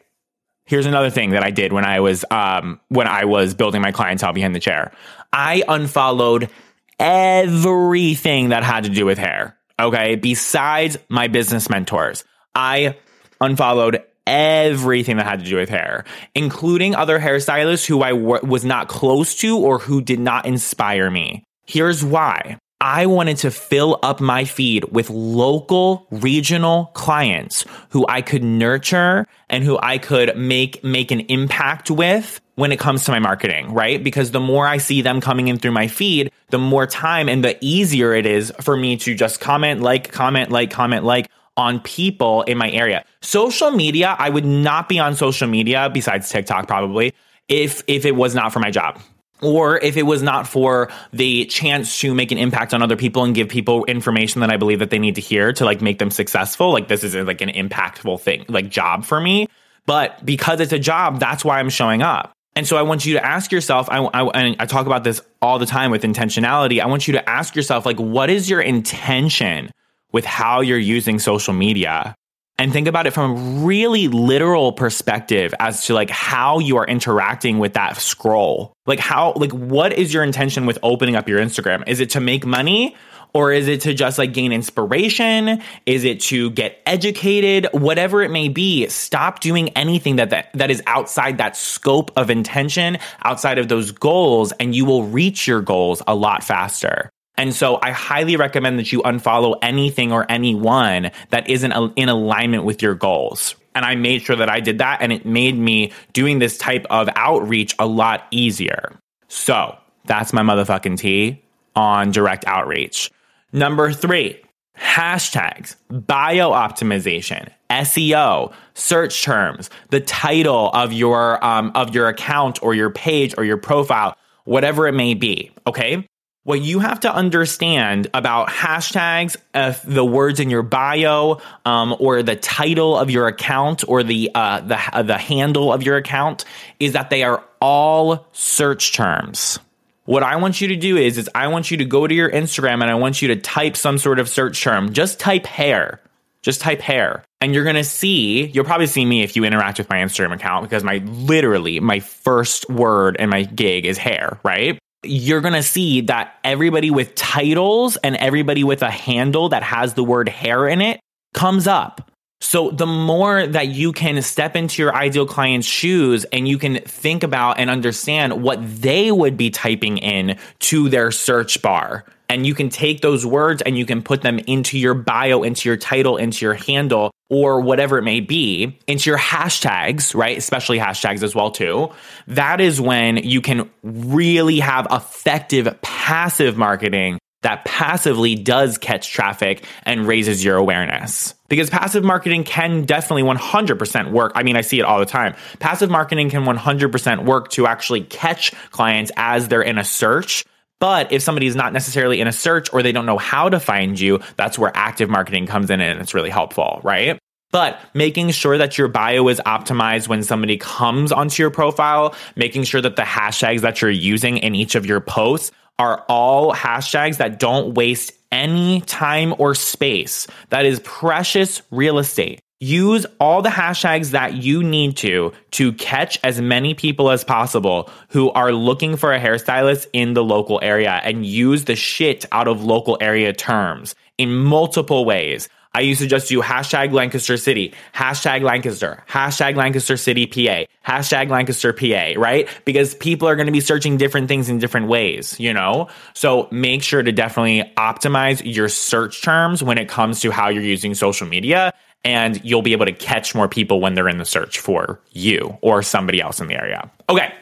Here's 0.64 0.86
another 0.86 1.10
thing 1.10 1.30
that 1.30 1.42
I 1.42 1.50
did 1.50 1.72
when 1.72 1.84
I 1.84 2.00
was, 2.00 2.24
um, 2.30 2.80
when 2.88 3.06
I 3.08 3.24
was 3.24 3.54
building 3.54 3.80
my 3.80 3.92
clientele 3.92 4.32
behind 4.32 4.54
the 4.54 4.60
chair. 4.60 4.92
I 5.32 5.62
unfollowed 5.66 6.50
everything 6.98 8.50
that 8.50 8.64
had 8.64 8.84
to 8.84 8.90
do 8.90 9.06
with 9.06 9.18
hair. 9.18 9.56
Okay. 9.80 10.16
Besides 10.16 10.98
my 11.08 11.28
business 11.28 11.70
mentors, 11.70 12.24
I 12.54 12.96
unfollowed 13.40 14.02
everything 14.26 15.16
that 15.16 15.26
had 15.26 15.38
to 15.40 15.44
do 15.46 15.56
with 15.56 15.70
hair, 15.70 16.04
including 16.34 16.94
other 16.94 17.18
hairstylists 17.18 17.86
who 17.86 18.02
I 18.02 18.10
w- 18.10 18.44
was 18.44 18.64
not 18.64 18.88
close 18.88 19.34
to 19.36 19.56
or 19.56 19.78
who 19.78 20.02
did 20.02 20.20
not 20.20 20.44
inspire 20.44 21.10
me. 21.10 21.44
Here's 21.66 22.04
why. 22.04 22.58
I 22.80 23.06
wanted 23.06 23.38
to 23.38 23.50
fill 23.50 23.98
up 24.04 24.20
my 24.20 24.44
feed 24.44 24.84
with 24.92 25.10
local 25.10 26.06
regional 26.10 26.86
clients 26.94 27.64
who 27.88 28.06
I 28.08 28.22
could 28.22 28.44
nurture 28.44 29.26
and 29.50 29.64
who 29.64 29.78
I 29.82 29.98
could 29.98 30.36
make, 30.36 30.84
make 30.84 31.10
an 31.10 31.20
impact 31.20 31.90
with 31.90 32.40
when 32.54 32.70
it 32.70 32.78
comes 32.78 33.04
to 33.04 33.10
my 33.10 33.18
marketing, 33.18 33.74
right? 33.74 34.02
Because 34.02 34.30
the 34.30 34.40
more 34.40 34.66
I 34.66 34.78
see 34.78 35.02
them 35.02 35.20
coming 35.20 35.48
in 35.48 35.58
through 35.58 35.72
my 35.72 35.88
feed, 35.88 36.30
the 36.50 36.58
more 36.58 36.86
time 36.86 37.28
and 37.28 37.42
the 37.42 37.56
easier 37.60 38.14
it 38.14 38.26
is 38.26 38.52
for 38.60 38.76
me 38.76 38.96
to 38.98 39.14
just 39.14 39.40
comment, 39.40 39.80
like, 39.80 40.12
comment, 40.12 40.50
like, 40.50 40.70
comment, 40.70 41.04
like 41.04 41.28
on 41.56 41.80
people 41.80 42.42
in 42.42 42.56
my 42.58 42.70
area. 42.70 43.04
Social 43.22 43.72
media, 43.72 44.14
I 44.18 44.30
would 44.30 44.44
not 44.44 44.88
be 44.88 45.00
on 45.00 45.16
social 45.16 45.48
media 45.48 45.90
besides 45.92 46.28
TikTok 46.30 46.68
probably 46.68 47.12
if, 47.48 47.82
if 47.88 48.04
it 48.04 48.14
was 48.14 48.36
not 48.36 48.52
for 48.52 48.60
my 48.60 48.70
job 48.70 49.00
or 49.42 49.78
if 49.78 49.96
it 49.96 50.02
was 50.02 50.22
not 50.22 50.46
for 50.46 50.90
the 51.12 51.44
chance 51.46 52.00
to 52.00 52.14
make 52.14 52.32
an 52.32 52.38
impact 52.38 52.74
on 52.74 52.82
other 52.82 52.96
people 52.96 53.24
and 53.24 53.34
give 53.34 53.48
people 53.48 53.84
information 53.84 54.40
that 54.40 54.50
I 54.50 54.56
believe 54.56 54.78
that 54.80 54.90
they 54.90 54.98
need 54.98 55.14
to 55.14 55.20
hear 55.20 55.52
to 55.54 55.64
like 55.64 55.80
make 55.80 55.98
them 55.98 56.10
successful, 56.10 56.72
like 56.72 56.88
this 56.88 57.04
is 57.04 57.14
like 57.14 57.40
an 57.40 57.50
impactful 57.50 58.20
thing, 58.20 58.44
like 58.48 58.68
job 58.68 59.04
for 59.04 59.20
me. 59.20 59.48
But 59.86 60.24
because 60.24 60.60
it's 60.60 60.72
a 60.72 60.78
job, 60.78 61.18
that's 61.20 61.44
why 61.44 61.58
I'm 61.58 61.70
showing 61.70 62.02
up. 62.02 62.32
And 62.54 62.66
so 62.66 62.76
I 62.76 62.82
want 62.82 63.06
you 63.06 63.14
to 63.14 63.24
ask 63.24 63.52
yourself, 63.52 63.88
I, 63.88 63.98
I, 63.98 64.56
I 64.58 64.66
talk 64.66 64.86
about 64.86 65.04
this 65.04 65.20
all 65.40 65.58
the 65.58 65.66
time 65.66 65.90
with 65.92 66.02
intentionality. 66.02 66.80
I 66.80 66.86
want 66.86 67.06
you 67.06 67.12
to 67.12 67.28
ask 67.28 67.54
yourself, 67.54 67.86
like, 67.86 67.98
what 67.98 68.30
is 68.30 68.50
your 68.50 68.60
intention 68.60 69.70
with 70.10 70.24
how 70.24 70.60
you're 70.60 70.76
using 70.76 71.20
social 71.20 71.54
media? 71.54 72.16
And 72.58 72.72
think 72.72 72.88
about 72.88 73.06
it 73.06 73.12
from 73.12 73.30
a 73.30 73.64
really 73.64 74.08
literal 74.08 74.72
perspective 74.72 75.54
as 75.60 75.86
to 75.86 75.94
like 75.94 76.10
how 76.10 76.58
you 76.58 76.76
are 76.76 76.86
interacting 76.86 77.58
with 77.58 77.74
that 77.74 77.96
scroll. 77.96 78.72
Like 78.86 78.98
how 78.98 79.32
like 79.36 79.52
what 79.52 79.92
is 79.92 80.12
your 80.12 80.24
intention 80.24 80.66
with 80.66 80.78
opening 80.82 81.14
up 81.14 81.28
your 81.28 81.38
Instagram? 81.38 81.84
Is 81.86 82.00
it 82.00 82.10
to 82.10 82.20
make 82.20 82.44
money? 82.44 82.96
Or 83.34 83.52
is 83.52 83.68
it 83.68 83.82
to 83.82 83.92
just 83.92 84.18
like 84.18 84.32
gain 84.32 84.52
inspiration? 84.52 85.62
Is 85.84 86.04
it 86.04 86.20
to 86.22 86.50
get 86.50 86.80
educated? 86.86 87.68
Whatever 87.72 88.22
it 88.22 88.30
may 88.30 88.48
be, 88.48 88.88
stop 88.88 89.40
doing 89.40 89.68
anything 89.70 90.16
that, 90.16 90.30
that, 90.30 90.50
that 90.54 90.70
is 90.70 90.82
outside 90.86 91.36
that 91.38 91.54
scope 91.54 92.10
of 92.16 92.30
intention, 92.30 92.98
outside 93.22 93.58
of 93.58 93.68
those 93.68 93.92
goals, 93.92 94.52
and 94.52 94.74
you 94.74 94.86
will 94.86 95.04
reach 95.04 95.46
your 95.46 95.60
goals 95.60 96.02
a 96.06 96.14
lot 96.14 96.42
faster. 96.42 97.10
And 97.38 97.54
so 97.54 97.78
I 97.80 97.92
highly 97.92 98.36
recommend 98.36 98.78
that 98.80 98.92
you 98.92 99.00
unfollow 99.02 99.56
anything 99.62 100.12
or 100.12 100.26
anyone 100.28 101.12
that 101.30 101.48
isn't 101.48 101.72
in 101.96 102.08
alignment 102.08 102.64
with 102.64 102.82
your 102.82 102.94
goals. 102.94 103.54
And 103.76 103.84
I 103.84 103.94
made 103.94 104.22
sure 104.22 104.34
that 104.34 104.50
I 104.50 104.58
did 104.58 104.78
that 104.78 105.00
and 105.00 105.12
it 105.12 105.24
made 105.24 105.56
me 105.56 105.92
doing 106.12 106.40
this 106.40 106.58
type 106.58 106.84
of 106.90 107.08
outreach 107.14 107.76
a 107.78 107.86
lot 107.86 108.26
easier. 108.32 108.98
So 109.28 109.78
that's 110.04 110.32
my 110.32 110.42
motherfucking 110.42 110.98
tea 110.98 111.44
on 111.76 112.10
direct 112.10 112.44
outreach. 112.46 113.08
Number 113.52 113.92
three, 113.92 114.42
hashtags, 114.76 115.76
bio 115.90 116.50
optimization, 116.50 117.50
SEO, 117.70 118.52
search 118.74 119.22
terms, 119.22 119.70
the 119.90 120.00
title 120.00 120.70
of 120.70 120.92
your 120.92 121.42
um, 121.44 121.70
of 121.76 121.94
your 121.94 122.08
account 122.08 122.60
or 122.64 122.74
your 122.74 122.90
page 122.90 123.32
or 123.38 123.44
your 123.44 123.58
profile, 123.58 124.16
whatever 124.44 124.88
it 124.88 124.92
may 124.92 125.14
be. 125.14 125.52
Okay, 125.68 126.04
what 126.48 126.62
you 126.62 126.78
have 126.78 127.00
to 127.00 127.14
understand 127.14 128.08
about 128.14 128.48
hashtags, 128.48 129.36
uh, 129.52 129.74
the 129.84 130.02
words 130.02 130.40
in 130.40 130.48
your 130.48 130.62
bio, 130.62 131.42
um, 131.66 131.94
or 131.98 132.22
the 132.22 132.36
title 132.36 132.96
of 132.96 133.10
your 133.10 133.26
account, 133.26 133.86
or 133.86 134.02
the 134.02 134.30
uh, 134.34 134.60
the 134.60 134.78
uh, 134.96 135.02
the 135.02 135.18
handle 135.18 135.70
of 135.70 135.82
your 135.82 135.98
account, 135.98 136.46
is 136.80 136.94
that 136.94 137.10
they 137.10 137.22
are 137.22 137.44
all 137.60 138.26
search 138.32 138.94
terms. 138.94 139.58
What 140.06 140.22
I 140.22 140.36
want 140.36 140.62
you 140.62 140.68
to 140.68 140.76
do 140.76 140.96
is, 140.96 141.18
is 141.18 141.28
I 141.34 141.48
want 141.48 141.70
you 141.70 141.76
to 141.76 141.84
go 141.84 142.06
to 142.06 142.14
your 142.14 142.30
Instagram 142.30 142.80
and 142.80 142.84
I 142.84 142.94
want 142.94 143.20
you 143.20 143.28
to 143.28 143.36
type 143.36 143.76
some 143.76 143.98
sort 143.98 144.18
of 144.18 144.26
search 144.26 144.62
term. 144.62 144.94
Just 144.94 145.20
type 145.20 145.44
hair. 145.44 146.00
Just 146.40 146.62
type 146.62 146.80
hair. 146.80 147.24
And 147.42 147.52
you're 147.52 147.64
gonna 147.64 147.84
see, 147.84 148.46
you'll 148.46 148.64
probably 148.64 148.86
see 148.86 149.04
me 149.04 149.22
if 149.22 149.36
you 149.36 149.44
interact 149.44 149.76
with 149.76 149.90
my 149.90 149.96
Instagram 149.96 150.32
account 150.32 150.62
because 150.62 150.82
my 150.82 151.02
literally 151.04 151.78
my 151.78 152.00
first 152.00 152.70
word 152.70 153.16
in 153.16 153.28
my 153.28 153.42
gig 153.42 153.84
is 153.84 153.98
hair, 153.98 154.40
right? 154.42 154.78
You're 155.04 155.40
gonna 155.40 155.62
see 155.62 156.00
that 156.02 156.34
everybody 156.42 156.90
with 156.90 157.14
titles 157.14 157.96
and 157.98 158.16
everybody 158.16 158.64
with 158.64 158.82
a 158.82 158.90
handle 158.90 159.48
that 159.50 159.62
has 159.62 159.94
the 159.94 160.04
word 160.04 160.28
hair 160.28 160.66
in 160.66 160.80
it 160.80 161.00
comes 161.34 161.66
up. 161.66 162.07
So 162.40 162.70
the 162.70 162.86
more 162.86 163.46
that 163.46 163.68
you 163.68 163.92
can 163.92 164.22
step 164.22 164.54
into 164.54 164.80
your 164.80 164.94
ideal 164.94 165.26
client's 165.26 165.66
shoes 165.66 166.24
and 166.26 166.46
you 166.46 166.56
can 166.56 166.80
think 166.80 167.22
about 167.22 167.58
and 167.58 167.68
understand 167.68 168.42
what 168.42 168.58
they 168.80 169.10
would 169.10 169.36
be 169.36 169.50
typing 169.50 169.98
in 169.98 170.38
to 170.60 170.88
their 170.88 171.10
search 171.10 171.60
bar. 171.62 172.04
And 172.28 172.46
you 172.46 172.54
can 172.54 172.68
take 172.68 173.00
those 173.00 173.26
words 173.26 173.62
and 173.62 173.76
you 173.76 173.86
can 173.86 174.02
put 174.02 174.22
them 174.22 174.38
into 174.40 174.78
your 174.78 174.94
bio, 174.94 175.42
into 175.42 175.68
your 175.68 175.76
title, 175.76 176.16
into 176.16 176.44
your 176.44 176.54
handle, 176.54 177.10
or 177.30 177.60
whatever 177.60 177.98
it 177.98 178.02
may 178.02 178.20
be, 178.20 178.78
into 178.86 179.10
your 179.10 179.18
hashtags, 179.18 180.14
right? 180.14 180.36
Especially 180.36 180.78
hashtags 180.78 181.22
as 181.22 181.34
well 181.34 181.50
too. 181.50 181.90
That 182.28 182.60
is 182.60 182.80
when 182.80 183.16
you 183.16 183.40
can 183.40 183.68
really 183.82 184.60
have 184.60 184.86
effective 184.90 185.76
passive 185.82 186.56
marketing 186.56 187.18
that 187.42 187.64
passively 187.64 188.34
does 188.34 188.78
catch 188.78 189.10
traffic 189.10 189.64
and 189.84 190.06
raises 190.06 190.44
your 190.44 190.56
awareness. 190.56 191.34
Because 191.48 191.70
passive 191.70 192.04
marketing 192.04 192.44
can 192.44 192.84
definitely 192.84 193.22
100% 193.22 194.10
work. 194.10 194.32
I 194.34 194.42
mean, 194.42 194.56
I 194.56 194.60
see 194.60 194.80
it 194.80 194.82
all 194.82 194.98
the 194.98 195.06
time. 195.06 195.34
Passive 195.60 195.90
marketing 195.90 196.30
can 196.30 196.44
100% 196.44 197.24
work 197.24 197.50
to 197.50 197.66
actually 197.66 198.02
catch 198.02 198.52
clients 198.70 199.12
as 199.16 199.48
they're 199.48 199.62
in 199.62 199.78
a 199.78 199.84
search. 199.84 200.44
But 200.80 201.10
if 201.12 201.22
somebody 201.22 201.46
is 201.46 201.56
not 201.56 201.72
necessarily 201.72 202.20
in 202.20 202.28
a 202.28 202.32
search 202.32 202.72
or 202.72 202.82
they 202.82 202.92
don't 202.92 203.06
know 203.06 203.18
how 203.18 203.48
to 203.48 203.58
find 203.58 203.98
you, 203.98 204.20
that's 204.36 204.58
where 204.58 204.70
active 204.74 205.10
marketing 205.10 205.46
comes 205.46 205.70
in 205.70 205.80
and 205.80 206.00
it's 206.00 206.14
really 206.14 206.30
helpful, 206.30 206.80
right? 206.84 207.18
But 207.50 207.80
making 207.94 208.30
sure 208.32 208.58
that 208.58 208.76
your 208.76 208.88
bio 208.88 209.26
is 209.28 209.40
optimized 209.46 210.06
when 210.06 210.22
somebody 210.22 210.58
comes 210.58 211.12
onto 211.12 211.42
your 211.42 211.50
profile, 211.50 212.14
making 212.36 212.64
sure 212.64 212.80
that 212.82 212.96
the 212.96 213.02
hashtags 213.02 213.62
that 213.62 213.80
you're 213.80 213.90
using 213.90 214.36
in 214.36 214.54
each 214.54 214.74
of 214.74 214.84
your 214.84 215.00
posts 215.00 215.50
are 215.78 216.04
all 216.08 216.52
hashtags 216.52 217.18
that 217.18 217.38
don't 217.38 217.74
waste 217.74 218.12
any 218.30 218.80
time 218.82 219.34
or 219.38 219.54
space. 219.54 220.26
That 220.50 220.66
is 220.66 220.80
precious 220.80 221.62
real 221.70 221.98
estate. 221.98 222.40
Use 222.60 223.06
all 223.20 223.40
the 223.40 223.50
hashtags 223.50 224.10
that 224.10 224.34
you 224.34 224.64
need 224.64 224.96
to 224.96 225.32
to 225.52 225.72
catch 225.74 226.18
as 226.24 226.40
many 226.40 226.74
people 226.74 227.08
as 227.10 227.22
possible 227.22 227.88
who 228.08 228.30
are 228.32 228.50
looking 228.50 228.96
for 228.96 229.12
a 229.12 229.20
hairstylist 229.20 229.86
in 229.92 230.14
the 230.14 230.24
local 230.24 230.58
area 230.60 231.00
and 231.04 231.24
use 231.24 231.66
the 231.66 231.76
shit 231.76 232.24
out 232.32 232.48
of 232.48 232.64
local 232.64 232.98
area 233.00 233.32
terms 233.32 233.94
in 234.18 234.34
multiple 234.34 235.04
ways. 235.04 235.48
I 235.74 235.80
used 235.80 236.00
to 236.00 236.06
just 236.06 236.28
do 236.28 236.40
hashtag 236.40 236.92
Lancaster 236.92 237.36
City, 237.36 237.74
hashtag 237.94 238.42
Lancaster, 238.42 239.04
hashtag 239.08 239.56
Lancaster 239.56 239.96
City 239.96 240.26
PA, 240.26 240.64
hashtag 240.86 241.28
Lancaster 241.28 241.72
PA, 241.72 242.20
right? 242.20 242.48
Because 242.64 242.94
people 242.94 243.28
are 243.28 243.36
going 243.36 243.46
to 243.46 243.52
be 243.52 243.60
searching 243.60 243.96
different 243.96 244.28
things 244.28 244.48
in 244.48 244.58
different 244.58 244.88
ways, 244.88 245.38
you 245.38 245.52
know? 245.52 245.88
So 246.14 246.48
make 246.50 246.82
sure 246.82 247.02
to 247.02 247.12
definitely 247.12 247.70
optimize 247.76 248.42
your 248.44 248.68
search 248.68 249.22
terms 249.22 249.62
when 249.62 249.78
it 249.78 249.88
comes 249.88 250.20
to 250.20 250.30
how 250.30 250.48
you're 250.48 250.62
using 250.62 250.94
social 250.94 251.26
media. 251.26 251.72
And 252.04 252.42
you'll 252.44 252.62
be 252.62 252.72
able 252.72 252.86
to 252.86 252.92
catch 252.92 253.34
more 253.34 253.48
people 253.48 253.80
when 253.80 253.94
they're 253.94 254.08
in 254.08 254.18
the 254.18 254.24
search 254.24 254.60
for 254.60 255.00
you 255.10 255.58
or 255.62 255.82
somebody 255.82 256.20
else 256.20 256.40
in 256.40 256.46
the 256.46 256.54
area. 256.54 256.88
Okay. 257.10 257.34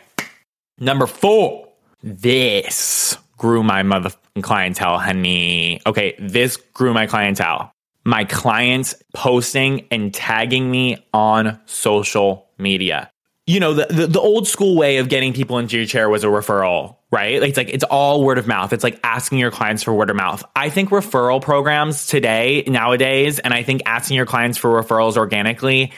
Number 0.79 1.07
four, 1.07 1.69
this 2.03 3.19
grew 3.37 3.63
my 3.63 3.83
motherfucking 3.83 4.43
clientele, 4.43 4.99
honey. 4.99 5.81
Okay, 5.87 6.17
this 6.19 6.57
grew 6.57 6.95
my 6.95 7.07
clientele 7.07 7.71
my 8.07 8.25
clients 8.25 8.95
posting 9.13 9.89
and 9.91 10.15
tagging 10.15 10.71
me 10.71 11.05
on 11.13 11.59
social 11.67 12.49
media. 12.57 13.11
You 13.49 13.59
know, 13.59 13.75
the, 13.75 13.87
the, 13.87 14.07
the, 14.07 14.21
old 14.21 14.47
school 14.47 14.77
way 14.77 14.99
of 14.99 15.09
getting 15.09 15.33
people 15.33 15.59
into 15.59 15.77
your 15.77 15.87
chair 15.87 16.09
was 16.09 16.23
a 16.23 16.29
referral, 16.29 16.97
right? 17.11 17.43
It's 17.43 17.57
like, 17.57 17.69
it's 17.69 17.85
all 17.85 18.25
word 18.25 18.39
of 18.39 18.47
mouth. 18.47 18.73
It's 18.73 18.85
like 18.85 18.99
asking 19.03 19.39
your 19.39 19.51
clients 19.51 19.83
for 19.83 19.93
word 19.93 20.11
of 20.11 20.17
mouth. 20.17 20.45
I 20.55 20.71
think 20.71 20.91
referral 20.91 21.43
programs 21.43 22.07
today, 22.07 22.63
nowadays, 22.67 23.41
and 23.41 23.53
I 23.53 23.65
think 23.65 23.83
asking 23.87 24.17
your 24.17 24.27
clients 24.27 24.57
for 24.57 24.71
referrals 24.71 25.17
organically, 25.17 25.93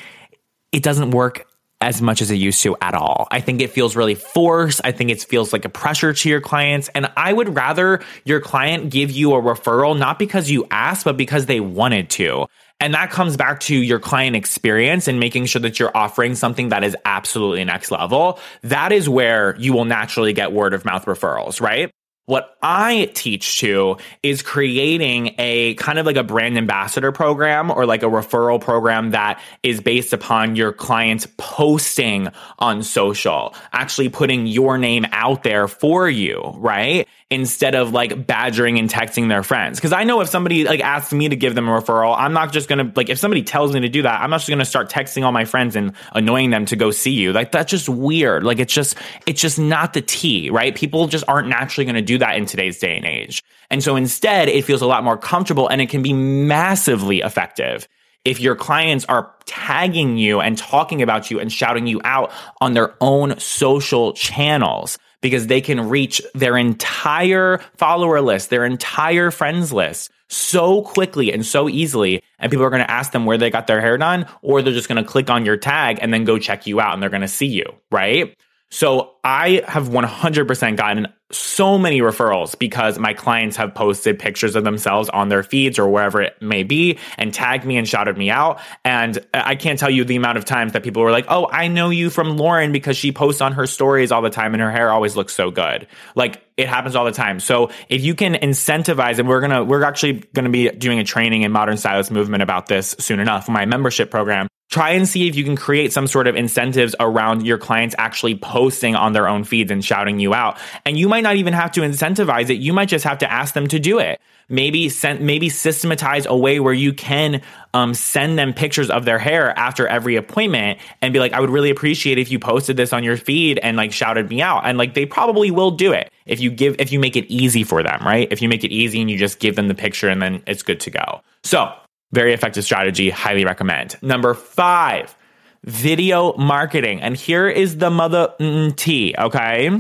it 0.73 0.83
doesn't 0.83 1.11
work 1.11 1.47
as 1.81 2.03
much 2.03 2.21
as 2.21 2.31
it 2.31 2.37
used 2.37 2.63
to 2.63 2.77
at 2.81 2.95
all. 2.95 3.29
I 3.31 3.41
think 3.41 3.61
it 3.61 3.71
feels 3.71 3.95
really 3.95 4.15
forced. 4.17 4.81
I 4.85 4.93
think 4.93 5.11
it 5.11 5.23
feels 5.23 5.53
like 5.53 5.65
a 5.65 5.69
pressure 5.69 6.13
to 6.13 6.29
your 6.29 6.41
clients. 6.41 6.89
And 6.95 7.11
I 7.17 7.33
would 7.33 7.55
rather 7.55 8.01
your 8.25 8.41
client 8.41 8.91
give 8.91 9.11
you 9.11 9.35
a 9.35 9.41
referral, 9.41 9.97
not 9.99 10.19
because 10.19 10.51
you 10.51 10.67
asked, 10.71 11.05
but 11.05 11.17
because 11.17 11.47
they 11.47 11.61
wanted 11.61 12.11
to. 12.11 12.47
And 12.81 12.95
that 12.95 13.11
comes 13.11 13.37
back 13.37 13.61
to 13.61 13.77
your 13.77 13.99
client 13.99 14.37
experience 14.37 15.09
and 15.09 15.19
making 15.19 15.47
sure 15.47 15.61
that 15.63 15.79
you're 15.79 15.97
offering 15.97 16.35
something 16.35 16.69
that 16.69 16.85
is 16.85 16.97
absolutely 17.05 17.65
next 17.65 17.91
level. 17.91 18.39
That 18.63 18.93
is 18.93 19.09
where 19.09 19.57
you 19.57 19.73
will 19.73 19.85
naturally 19.85 20.33
get 20.33 20.53
word 20.53 20.75
of 20.75 20.85
mouth 20.85 21.05
referrals, 21.07 21.61
right? 21.61 21.93
What 22.29 22.59
I 22.61 23.11
teach 23.15 23.59
to 23.61 23.97
is 24.23 24.43
creating 24.43 25.35
a 25.39 25.73
kind 25.77 25.99
of 25.99 26.05
like 26.05 26.19
a 26.19 26.23
brand 26.23 26.59
ambassador 26.59 27.11
program 27.11 27.71
or 27.71 27.87
like 27.87 28.03
a 28.03 28.07
referral 28.07 28.61
program 28.61 29.13
that 29.13 29.41
is 29.63 29.81
based 29.81 30.13
upon 30.13 30.55
your 30.55 30.75
clients 30.75 31.27
posting 31.39 32.29
on 32.59 32.83
social, 32.83 33.55
actually 33.73 34.11
putting 34.11 34.47
your 34.47 34.77
name 34.77 35.07
out 35.11 35.43
there 35.43 35.69
for 35.69 36.07
you, 36.07 36.53
right? 36.57 37.09
Instead 37.31 37.75
of 37.75 37.93
like 37.93 38.27
badgering 38.27 38.79
and 38.79 38.89
texting 38.89 39.29
their 39.29 39.43
friends. 39.43 39.79
Cause 39.81 39.93
I 39.93 40.05
know 40.05 40.23
if 40.23 40.31
somebody 40.31 40.65
like 40.65 40.81
asks 40.81 41.13
me 41.13 41.29
to 41.29 41.37
give 41.37 41.55
them 41.55 41.69
a 41.69 41.73
referral, 41.73 42.15
I'm 42.17 42.33
not 42.33 42.53
just 42.53 42.69
gonna 42.69 42.91
like, 42.97 43.11
if 43.11 43.19
somebody 43.19 43.43
tells 43.43 43.75
me 43.75 43.81
to 43.81 43.89
do 43.89 44.03
that, 44.03 44.23
I'm 44.23 44.31
not 44.31 44.39
just 44.39 44.49
gonna 44.49 44.65
start 44.65 44.91
texting 44.91 45.25
all 45.25 45.33
my 45.33 45.45
friends 45.45 45.77
and 45.77 45.93
annoying 46.13 46.51
them 46.51 46.65
to 46.67 46.77
go 46.77 46.91
see 46.91 47.13
you. 47.13 47.35
Like 47.35 47.53
that's 47.53 47.71
just 47.71 47.89
weird. 47.89 48.45
Like 48.45 48.59
it's 48.59 48.73
just, 48.73 48.97
it's 49.27 49.43
just 49.43 49.59
not 49.59 49.93
the 49.93 50.01
tea, 50.01 50.49
right? 50.49 50.75
People 50.75 51.07
just 51.07 51.25
aren't 51.29 51.49
naturally 51.49 51.85
gonna 51.85 52.01
do 52.01 52.17
that 52.19 52.37
in 52.37 52.47
today's 52.47 52.79
day 52.79 52.97
and 52.97 53.05
age. 53.05 53.45
And 53.69 53.83
so 53.83 53.97
instead, 53.97 54.49
it 54.49 54.65
feels 54.65 54.81
a 54.81 54.87
lot 54.87 55.05
more 55.05 55.19
comfortable 55.19 55.69
and 55.69 55.83
it 55.83 55.91
can 55.91 56.03
be 56.03 56.15
massively 56.15 57.21
effective 57.21 57.87
if 58.25 58.41
your 58.41 58.57
clients 58.57 59.05
are 59.05 59.35
tagging 59.45 60.17
you 60.17 60.41
and 60.41 60.57
talking 60.57 61.03
about 61.03 61.31
you 61.31 61.41
and 61.41 61.53
shouting 61.53 61.87
you 61.87 62.01
out 62.05 62.33
on 62.61 62.73
their 62.73 62.95
own 63.03 63.39
social 63.39 64.15
channels 64.15 64.99
because 65.21 65.47
they 65.47 65.61
can 65.61 65.89
reach 65.89 66.23
their 66.35 66.57
entire 66.57 67.59
follower 67.77 68.21
list, 68.21 68.51
their 68.51 68.65
entire 68.65 69.31
friends 69.31 69.73
list 69.73 70.11
so 70.29 70.83
quickly 70.83 71.33
and 71.33 71.45
so 71.45 71.69
easily. 71.69 72.23
And 72.39 72.51
people 72.51 72.65
are 72.65 72.71
going 72.71 72.85
to 72.85 72.91
ask 72.91 73.13
them 73.13 73.25
where 73.25 73.39
they 73.39 73.51
got 73.51 73.67
their 73.67 73.81
hair 73.81 73.99
done, 73.99 74.27
or 74.43 74.63
they're 74.63 74.73
just 74.73 74.89
going 74.89 75.03
to 75.03 75.09
click 75.09 75.31
on 75.31 75.45
your 75.45 75.57
tag 75.57 75.99
and 76.01 76.13
then 76.13 76.25
go 76.25 76.39
check 76.39 76.67
you 76.67 76.81
out 76.81 76.95
and 76.95 77.03
they're 77.03 77.11
going 77.11 77.23
to 77.23 77.29
see 77.29 77.47
you, 77.47 77.65
right? 77.91 78.37
So 78.71 79.15
I 79.25 79.63
have 79.67 79.89
100% 79.89 80.77
gotten 80.77 81.09
so 81.31 81.79
many 81.79 82.01
referrals 82.01 82.59
because 82.59 82.99
my 82.99 83.13
clients 83.13 83.57
have 83.57 83.75
posted 83.75 84.19
pictures 84.19 84.57
of 84.57 84.65
themselves 84.65 85.09
on 85.11 85.29
their 85.29 85.43
feeds 85.43 85.79
or 85.79 85.89
wherever 85.89 86.23
it 86.23 86.41
may 86.41 86.63
be 86.63 86.99
and 87.19 87.35
tagged 87.35 87.65
me 87.65 87.77
and 87.77 87.87
shouted 87.87 88.17
me 88.17 88.31
out. 88.31 88.61
And 88.85 89.19
I 89.35 89.57
can't 89.57 89.79
tell 89.79 89.91
you 89.91 90.05
the 90.05 90.17
amount 90.17 90.39
of 90.39 90.47
times 90.47 90.73
that 90.73 90.83
people 90.83 91.03
were 91.03 91.11
like, 91.11 91.27
Oh, 91.29 91.47
I 91.51 91.69
know 91.69 91.91
you 91.91 92.09
from 92.09 92.37
Lauren 92.39 92.73
because 92.73 92.97
she 92.97 93.13
posts 93.13 93.43
on 93.43 93.53
her 93.53 93.67
stories 93.67 94.11
all 94.11 94.23
the 94.23 94.31
time 94.31 94.55
and 94.55 94.63
her 94.63 94.71
hair 94.71 94.91
always 94.91 95.17
looks 95.17 95.35
so 95.35 95.51
good. 95.51 95.87
Like 96.15 96.43
it 96.57 96.69
happens 96.69 96.97
all 96.97 97.05
the 97.05 97.13
time. 97.13 97.41
So 97.41 97.71
if 97.89 98.03
you 98.03 98.15
can 98.15 98.35
incentivize, 98.35 99.19
and 99.19 99.29
we're 99.29 99.47
to, 99.47 99.65
we're 99.65 99.85
actually 99.85 100.25
going 100.35 100.45
to 100.45 100.51
be 100.51 100.71
doing 100.71 100.99
a 100.99 101.05
training 101.05 101.43
in 101.43 101.53
modern 101.53 101.77
stylist 101.77 102.11
movement 102.11 102.43
about 102.43 102.67
this 102.67 102.97
soon 102.99 103.21
enough, 103.21 103.49
my 103.49 103.67
membership 103.67 104.11
program 104.11 104.49
try 104.69 104.91
and 104.91 105.09
see 105.09 105.27
if 105.27 105.35
you 105.35 105.45
can 105.45 105.57
create 105.57 105.93
some 105.93 106.07
sort 106.07 106.27
of 106.27 106.37
incentives 106.37 106.95
around 107.01 107.47
your 107.47 107.59
clients 107.59 107.95
actually 107.99 108.35
posting 108.35 108.95
on 108.95 109.13
their 109.13 109.27
own 109.27 109.45
feeds 109.45 109.71
and 109.71 109.85
shouting 109.85 110.19
you 110.19 110.35
out. 110.35 110.59
And 110.85 110.99
you 110.99 111.09
might 111.09 111.23
not 111.23 111.37
even 111.37 111.55
have 111.55 111.73
to 111.73 111.81
incentivize 111.81 112.51
it. 112.51 112.55
You 112.55 112.73
might 112.73 112.89
just 112.89 113.05
have 113.05 113.19
to 113.19 113.33
ask 113.33 113.55
them 113.55 113.67
to 113.69 113.79
do 113.79 113.99
it. 113.99 114.21
Maybe 114.51 114.89
send, 114.89 115.21
maybe 115.21 115.51
systematize 115.51 116.25
a 116.25 116.37
way 116.37 116.59
where 116.59 116.73
you 116.73 116.95
can 116.95 117.43
um, 117.75 117.93
send 117.93 118.39
them 118.39 118.55
pictures 118.55 118.89
of 118.89 119.05
their 119.05 119.19
hair 119.19 119.59
after 119.59 119.87
every 119.87 120.17
appointment 120.17 120.79
and 121.03 121.13
be 121.13 121.19
like, 121.19 121.35
I 121.35 121.41
would 121.41 121.51
really 121.51 121.69
appreciate 121.69 122.19
if 122.19 122.31
you 122.31 122.39
posted 122.39 122.77
this 122.77 122.95
on 122.95 123.05
your 123.05 123.19
feed 123.19 123.59
and 123.59 123.77
like 123.77 123.93
shouted 123.93 124.31
me 124.31 124.41
out. 124.41 124.63
And 124.65 124.79
like 124.79 124.95
they 124.95 125.05
probably 125.05 125.51
will 125.51 125.71
do 125.71 125.93
it 125.93 126.11
if 126.25 126.41
you 126.41 126.51
give 126.51 126.77
if 126.79 126.93
you 126.93 126.99
make 126.99 127.15
it 127.15 127.27
easy 127.27 127.63
for 127.63 127.83
them, 127.83 128.01
right? 128.05 128.27
If 128.31 128.41
you 128.41 128.49
make 128.49 128.65
it 128.65 128.73
easy 128.73 129.01
and 129.03 129.11
you 129.11 129.19
just 129.19 129.39
give 129.39 129.55
them 129.55 129.69
the 129.69 129.75
picture 129.75 130.09
and 130.09 130.23
then 130.23 130.43
it's 130.47 130.63
good 130.63 130.81
to 130.81 130.91
go. 130.91 131.21
So 131.43 131.71
very 132.13 132.33
effective 132.33 132.65
strategy. 132.65 133.11
Highly 133.11 133.45
recommend. 133.45 133.97
Number 134.03 134.35
five, 134.35 135.17
video 135.65 136.35
marketing. 136.37 137.01
And 137.01 137.17
here 137.17 137.49
is 137.49 137.79
the 137.79 137.91
mother 137.91 138.33
mm, 138.41 138.75
tea, 138.77 139.15
okay? 139.19 139.71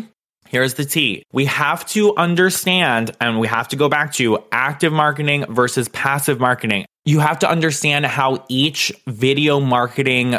Here's 0.48 0.74
the 0.74 0.84
tea. 0.84 1.24
We 1.32 1.44
have 1.44 1.84
to 1.88 2.16
understand 2.16 3.10
and 3.20 3.38
we 3.38 3.46
have 3.48 3.68
to 3.68 3.76
go 3.76 3.88
back 3.88 4.12
to 4.14 4.42
active 4.50 4.92
marketing 4.92 5.44
versus 5.48 5.88
passive 5.90 6.40
marketing. 6.40 6.86
You 7.04 7.20
have 7.20 7.38
to 7.40 7.50
understand 7.50 8.06
how 8.06 8.44
each 8.48 8.92
video 9.06 9.60
marketing 9.60 10.36